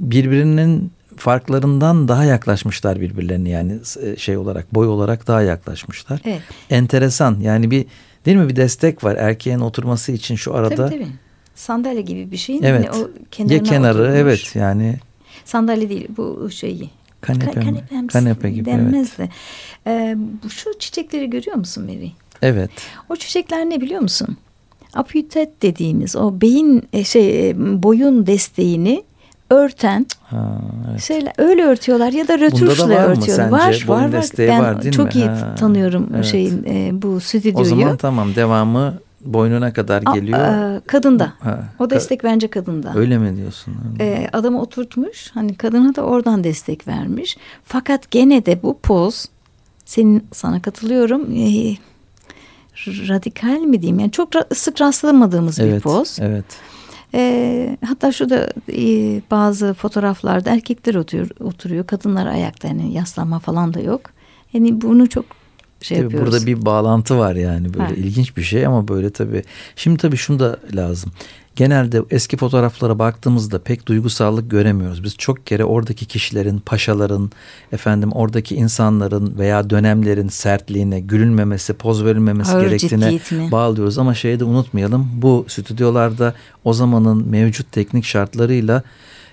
birbirinin 0.00 0.90
farklarından 1.16 2.08
daha 2.08 2.24
yaklaşmışlar 2.24 3.00
birbirlerine 3.00 3.48
yani 3.50 3.72
e, 4.02 4.16
şey 4.16 4.36
olarak 4.36 4.74
boy 4.74 4.86
olarak 4.86 5.26
daha 5.26 5.42
yaklaşmışlar. 5.42 6.20
Evet. 6.24 6.42
Enteresan 6.70 7.40
yani 7.40 7.70
bir 7.70 7.84
değil 8.26 8.36
mi 8.36 8.48
bir 8.48 8.56
destek 8.56 9.04
var 9.04 9.16
erkeğin 9.16 9.58
oturması 9.58 10.12
için 10.12 10.36
şu 10.36 10.54
arada. 10.54 10.74
Tabii 10.88 10.98
tabii. 10.98 11.08
Sandalye 11.54 12.00
gibi 12.02 12.30
bir 12.30 12.36
şeyin 12.36 12.62
Evet. 12.62 12.88
hani 12.94 13.02
o 13.04 13.10
kenarına 13.30 13.54
ya 13.54 13.62
kenarı 13.62 13.98
oturmuş. 13.98 14.18
evet 14.18 14.52
yani 14.56 14.96
Sandalye 15.44 15.88
değil 15.88 16.06
bu 16.16 16.50
şeyi. 16.50 16.90
kanepe, 17.20 17.50
Ka- 17.50 17.64
kanepe, 17.64 18.06
kanepe 18.06 18.50
gibi 18.50 18.70
evet. 18.70 18.78
denmez 18.78 19.18
de. 19.18 19.28
Ee, 19.86 20.16
bu- 20.44 20.50
şu 20.50 20.78
çiçekleri 20.78 21.30
görüyor 21.30 21.56
musun 21.56 21.84
Mary? 21.84 22.10
Evet. 22.42 22.70
O 23.08 23.16
çiçekler 23.16 23.70
ne 23.70 23.80
biliyor 23.80 24.00
musun? 24.00 24.36
Aputet 24.94 25.62
dediğimiz 25.62 26.16
o 26.16 26.40
beyin 26.40 26.82
e, 26.92 27.04
şey 27.04 27.50
e, 27.50 27.54
boyun 27.82 28.26
desteğini 28.26 29.04
örten 29.50 30.06
Ha, 30.30 30.58
evet. 30.90 31.02
şeyler 31.02 31.32
öyle 31.38 31.62
örtüyorlar 31.64 32.12
ya 32.12 32.28
da 32.28 32.38
rötuşla 32.38 32.88
var 32.88 33.04
mı 33.06 33.10
örtüyorlar. 33.10 33.26
sence? 33.26 33.50
Var 33.52 33.84
Boyun 33.88 34.12
var 34.12 34.18
var. 34.18 34.24
Ben 34.38 34.60
var 34.60 34.82
değil 34.82 34.94
çok 34.94 35.06
mi? 35.06 35.12
iyi 35.14 35.24
Ha, 35.28 35.54
tanıyorum 35.54 36.08
evet. 36.14 36.24
şeyin 36.24 36.64
e, 36.64 36.90
bu 37.02 37.20
stüdyoyu. 37.20 37.56
O 37.58 37.64
zaman 37.64 37.96
tamam 37.96 38.34
devamı 38.34 38.94
boynuna 39.20 39.72
kadar 39.72 40.02
geliyor. 40.14 40.38
a- 40.38 40.80
kadında. 40.86 41.32
Ha, 41.40 41.64
O 41.78 41.84
ka- 41.84 41.90
destek 41.90 42.24
bence 42.24 42.48
kadında. 42.48 42.92
Öyle 42.96 43.18
mi 43.18 43.36
diyorsun? 43.36 43.74
e, 44.00 44.28
adamı 44.32 44.60
oturtmuş. 44.60 45.30
Hani 45.34 45.54
kadına 45.54 45.94
da 45.94 46.02
oradan 46.02 46.44
destek 46.44 46.88
vermiş. 46.88 47.36
Fakat 47.64 48.10
gene 48.10 48.46
de 48.46 48.62
bu 48.62 48.78
poz 48.78 49.26
senin 49.84 50.24
sana 50.32 50.62
katılıyorum. 50.62 51.22
e, 51.36 51.74
radikal 52.86 53.58
mi 53.60 53.82
diyeyim? 53.82 53.98
Yani 54.00 54.10
çok 54.10 54.32
ra- 54.34 54.54
sık 54.54 54.80
rastlamadığımız 54.80 55.58
bir 55.58 55.64
evet, 55.64 55.82
poz. 55.82 56.18
Evet. 56.20 56.44
E, 57.14 57.76
hatta 57.86 58.12
şurada 58.12 58.48
e, 58.72 58.82
bazı 59.30 59.74
fotoğraflarda 59.74 60.50
erkekler 60.50 60.94
oturuyor, 60.94 61.30
oturuyor. 61.40 61.86
Kadınlar 61.86 62.26
ayakta. 62.26 62.68
Yani 62.68 62.92
yaslanma 62.92 63.38
falan 63.38 63.74
da 63.74 63.80
yok. 63.80 64.00
Yani 64.52 64.80
bunu 64.80 65.08
çok 65.08 65.24
şey 65.80 65.96
Tabii 65.98 66.04
yapıyoruz. 66.04 66.32
burada 66.32 66.46
bir 66.46 66.64
bağlantı 66.66 67.18
var 67.18 67.34
yani 67.34 67.74
böyle 67.74 67.84
Ha. 67.84 67.94
ilginç 67.96 68.36
bir 68.36 68.42
şey 68.42 68.66
ama 68.66 68.88
böyle 68.88 69.10
tabii. 69.10 69.42
Şimdi 69.76 69.96
tabii 69.98 70.16
şunu 70.16 70.38
da 70.38 70.56
lazım. 70.74 71.12
Genelde 71.56 72.02
eski 72.10 72.36
fotoğraflara 72.36 72.98
baktığımızda 72.98 73.58
pek 73.58 73.86
duygusallık 73.88 74.50
göremiyoruz. 74.50 75.04
Biz 75.04 75.16
çok 75.16 75.46
kere 75.46 75.64
oradaki 75.64 76.06
kişilerin, 76.06 76.58
paşaların, 76.58 77.30
efendim 77.72 78.12
oradaki 78.12 78.54
insanların 78.54 79.38
veya 79.38 79.70
dönemlerin 79.70 80.28
sertliğine, 80.28 81.00
gülünmemesi, 81.00 81.72
poz 81.72 82.04
verilmemesi 82.04 82.52
Ağır 82.52 82.64
gerektiğine 82.64 83.20
bağlıyoruz. 83.52 83.98
Ama 83.98 84.14
şeyi 84.14 84.40
de 84.40 84.44
unutmayalım. 84.44 85.08
Bu 85.14 85.44
stüdyolarda 85.48 86.34
o 86.64 86.72
zamanın 86.72 87.28
mevcut 87.28 87.72
teknik 87.72 88.04
şartlarıyla 88.04 88.82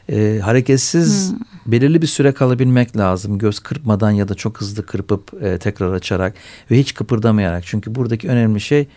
e, 0.09 0.39
hareketsiz 0.43 1.31
Hmm. 1.31 1.39
belirli 1.65 2.01
bir 2.01 2.07
süre 2.07 2.31
kalabilmek 2.31 2.97
lazım. 2.97 3.37
Göz 3.37 3.59
kırpmadan 3.59 4.11
ya 4.11 4.27
da 4.27 4.35
çok 4.35 4.61
hızlı 4.61 4.85
kırpıp 4.85 5.43
e, 5.43 5.57
tekrar 5.57 5.93
açarak 5.93 6.33
ve 6.71 6.79
hiç 6.79 6.93
kıpırdamayarak. 6.93 7.63
Çünkü 7.65 7.95
buradaki 7.95 8.29
önemli 8.29 8.61
şey 8.61 8.87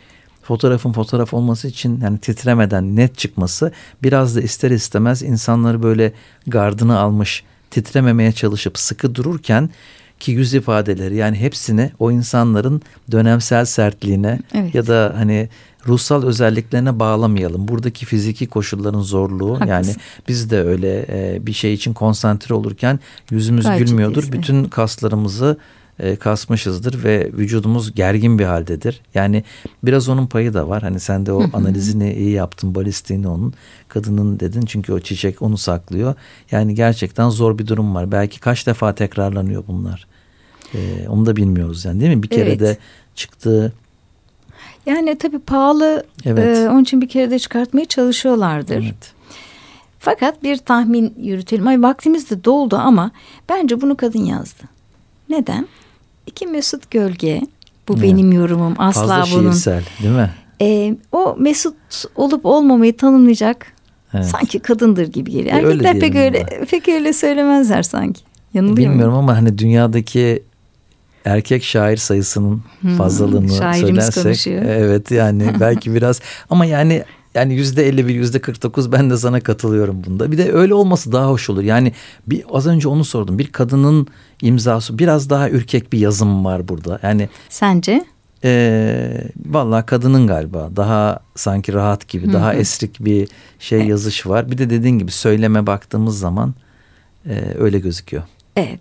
fotoğrafın 0.43 0.93
fotoğraf 0.93 1.35
olması 1.35 1.69
için 1.69 2.01
yani 2.01 2.19
titremeden 2.19 2.97
net 2.97 3.19
çıkması 3.19 3.73
biraz 4.03 4.37
da 4.37 4.41
ister 4.41 4.71
istemez 4.71 5.23
insanları 5.23 5.83
böyle 5.83 6.13
gardını 6.47 6.99
almış 6.99 7.45
titrememeye 7.71 8.33
çalışıp 8.33 8.79
sıkı 8.79 9.15
dururken 9.15 9.71
ki 10.21 10.33
yüz 10.33 10.55
ifadeleri 10.55 11.17
yani 11.17 11.37
hepsini 11.37 11.91
o 11.99 12.11
insanların 12.11 12.83
dönemsel 13.13 13.65
sertliğine 13.65 14.39
Evet. 14.55 14.75
ya 14.75 14.87
da 14.87 15.15
hani 15.17 15.49
ruhsal 15.87 16.23
özelliklerine 16.23 16.99
bağlamayalım. 16.99 17.69
Buradaki 17.69 18.07
fiziki 18.07 18.47
koşulların 18.47 19.01
zorluğu 19.01 19.53
Haklısın. 19.55 19.69
yani 19.73 19.95
biz 20.29 20.51
de 20.51 20.63
öyle 20.63 21.07
e, 21.09 21.47
bir 21.47 21.53
şey 21.53 21.75
için 21.75 21.93
konsantre 21.93 22.55
olurken 22.55 23.01
yüzümüz 23.31 23.65
Gayet 23.65 23.87
gülmüyordur. 23.87 24.23
ciddiyiz, 24.23 24.43
Bütün 24.43 24.65
kaslarımızı 24.65 25.57
e, 25.99 26.17
kasmışızdır 26.17 27.05
ve 27.05 27.33
vücudumuz 27.33 27.95
gergin 27.95 28.39
bir 28.39 28.45
haldedir. 28.45 29.01
Yani 29.15 29.45
biraz 29.83 30.09
onun 30.09 30.27
payı 30.27 30.55
da 30.55 30.69
var. 30.69 30.83
Hani 30.83 31.01
sen 31.01 31.27
de 31.27 31.33
o 31.33 31.43
analizini 31.53 32.15
iyi 32.15 32.31
yaptın, 32.31 32.75
balistiğini 32.75 33.29
onun. 33.29 33.55
Kadının 33.89 34.41
dedin 34.41 34.63
çünkü 34.63 34.93
o 34.93 35.01
çiçek 35.01 35.43
onu 35.43 35.59
saklıyor. 35.59 36.15
Yani 36.51 36.75
gerçekten 36.75 37.29
zor 37.29 37.59
bir 37.59 37.67
durum 37.67 37.95
var. 37.95 38.13
Belki 38.13 38.41
kaç 38.41 38.67
defa 38.67 38.95
tekrarlanıyor 38.95 39.65
bunlar. 39.69 40.07
E, 40.75 41.09
onu 41.09 41.27
da 41.27 41.37
bilmiyoruz 41.37 41.85
yani 41.85 42.01
değil 42.01 42.17
mi? 42.17 42.23
Bir 42.23 42.29
kere 42.29 42.49
Evet. 42.49 42.61
de 42.61 42.77
çıktığı 43.15 43.73
Yani 44.87 45.19
tabii 45.19 45.39
pahalı. 45.39 46.05
Evet. 46.25 46.57
e, 46.59 46.71
onun 46.71 46.83
için 46.83 47.01
bir 47.01 47.09
kere 47.09 47.31
de 47.31 47.39
çıkartmaya 47.39 47.85
çalışıyorlardır. 47.85 48.83
Evet. 48.85 49.13
Fakat 49.99 50.43
bir 50.43 50.57
tahmin 50.57 51.15
yürütelim. 51.19 51.67
Ay 51.67 51.83
vaktimiz 51.83 52.31
de 52.31 52.45
doldu 52.45 52.77
ama 52.77 53.11
bence 53.49 53.81
bunu 53.81 53.97
kadın 53.97 54.25
yazdı. 54.25 54.63
Neden? 55.29 55.69
İki 56.29 56.47
Mesut 56.47 56.91
Gölge. 56.91 57.41
Bu 57.89 57.93
Evet. 57.93 58.03
benim 58.03 58.33
yorumum. 58.33 58.75
Asla 58.79 59.07
Fazla 59.07 59.39
bunun. 59.39 59.51
şiirsel 59.53 59.83
değil 60.03 60.15
mi? 60.15 60.31
Ee, 60.63 60.97
o 61.13 61.37
Mesut 61.39 61.75
olup 62.17 62.47
olmamayı 62.47 62.97
tanımlayacak 62.97 63.67
Evet. 64.15 64.27
sanki 64.27 64.59
kadındır 64.59 65.07
gibi 65.07 65.31
geliyor. 65.31 65.57
E, 65.57 65.67
öyle 65.67 65.89
Erkekler 65.89 66.01
pek 66.01 66.17
öyle 66.17 66.65
pek 66.71 66.89
öyle 66.89 67.13
söylemezler 67.13 67.83
sanki. 67.83 68.21
Yanılıyor? 68.55 68.77
Bilmiyorum 68.91 69.15
ama 69.15 69.37
hani 69.37 69.59
dünyadaki 69.59 70.43
erkek 71.25 71.65
şair 71.65 71.97
sayısının 71.97 72.63
fazlalığını 72.99 73.49
şairimiz 73.49 73.85
söylersek 74.05 74.23
konuşuyor. 74.25 74.63
evet 74.65 75.11
yani 75.11 75.51
belki 75.61 75.95
biraz 75.95 76.21
ama 76.51 76.65
yani 76.67 77.05
yani 77.39 77.55
yüzde 77.55 77.89
51 77.89 78.15
yüzde 78.15 78.41
49 78.41 78.93
ben 78.93 79.11
de 79.11 79.17
sana 79.17 79.41
katılıyorum 79.41 80.05
bunda. 80.07 80.33
Bir 80.33 80.39
de 80.39 80.53
öyle 80.53 80.75
olması 80.75 81.13
daha 81.13 81.29
hoş 81.29 81.51
olur. 81.51 81.63
Yani 81.63 81.93
bir 82.27 82.45
az 82.53 82.67
önce 82.67 82.89
onu 82.89 83.05
sordum. 83.05 83.39
Bir 83.39 83.47
kadının 83.47 84.07
imzası 84.43 84.99
biraz 84.99 85.31
daha 85.31 85.51
ürkek 85.51 85.93
bir 85.93 85.99
yazım 85.99 86.45
var 86.45 86.69
burada. 86.69 87.01
Yani 87.03 87.29
Sence? 87.49 88.05
ee, 88.45 89.25
vallahi 89.47 89.87
kadının 89.87 90.27
galiba 90.27 90.71
daha 90.77 91.21
sanki 91.35 91.73
rahat 91.73 92.09
gibi, 92.09 92.33
daha 92.33 92.55
esrik 92.55 93.05
bir 93.05 93.29
şey 93.59 93.81
yazış 93.81 94.27
var. 94.27 94.51
Bir 94.51 94.59
de 94.59 94.71
dediğin 94.71 94.99
gibi 94.99 95.11
söyleme 95.11 95.67
baktığımız 95.67 96.19
zaman 96.19 96.55
e, 97.27 97.55
öyle 97.59 97.79
gözüküyor. 97.79 98.23
Evet. 98.57 98.81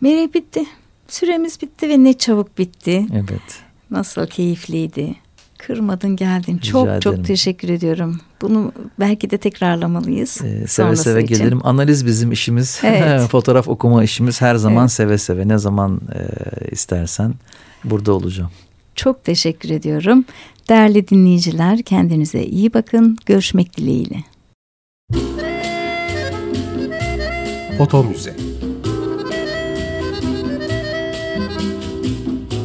Merih 0.00 0.34
bitti. 0.34 0.64
Süremiz 1.08 1.62
bitti 1.62 1.88
ve 1.88 2.04
ne 2.04 2.18
çabuk 2.18 2.58
bitti. 2.58 3.06
Evet. 3.12 3.62
Nasıl 3.90 4.26
keyifliydi. 4.26 5.14
Kırmadın 5.66 6.16
geldin. 6.16 6.56
Rica 6.58 6.70
çok 6.72 6.86
ederim. 6.86 7.00
çok 7.00 7.24
teşekkür 7.24 7.68
ediyorum. 7.68 8.20
Bunu 8.42 8.72
belki 9.00 9.30
de 9.30 9.38
tekrarlamalıyız. 9.38 10.40
Ee, 10.44 10.66
seve 10.66 10.96
seve 10.96 11.22
için. 11.24 11.34
gelirim. 11.34 11.60
Analiz 11.64 12.06
bizim 12.06 12.32
işimiz. 12.32 12.80
Evet. 12.90 13.20
Fotoğraf 13.30 13.68
okuma 13.68 14.04
işimiz 14.04 14.40
her 14.40 14.54
zaman 14.54 14.82
Evet. 14.82 14.92
seve 14.92 15.18
seve. 15.18 15.48
Ne 15.48 15.58
zaman 15.58 16.00
e, 16.14 16.20
istersen 16.70 17.34
burada 17.84 18.12
olacağım. 18.12 18.50
Çok 18.94 19.24
teşekkür 19.24 19.70
ediyorum. 19.70 20.24
Değerli 20.68 21.08
dinleyiciler 21.08 21.82
kendinize 21.82 22.44
iyi 22.44 22.74
bakın. 22.74 23.18
Görüşmek 23.26 23.76
dileğiyle. 23.76 24.24
Foto 27.78 28.04
Müze 28.04 28.36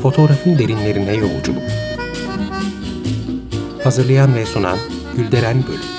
Fotoğrafın 0.02 0.58
derinlerine 0.60 1.14
yolculuk 1.14 1.64
Hazırlayan 3.86 4.36
ve 4.36 4.46
sunan 4.46 4.78
Gülderen 5.18 5.64
Bölüm 5.68 5.95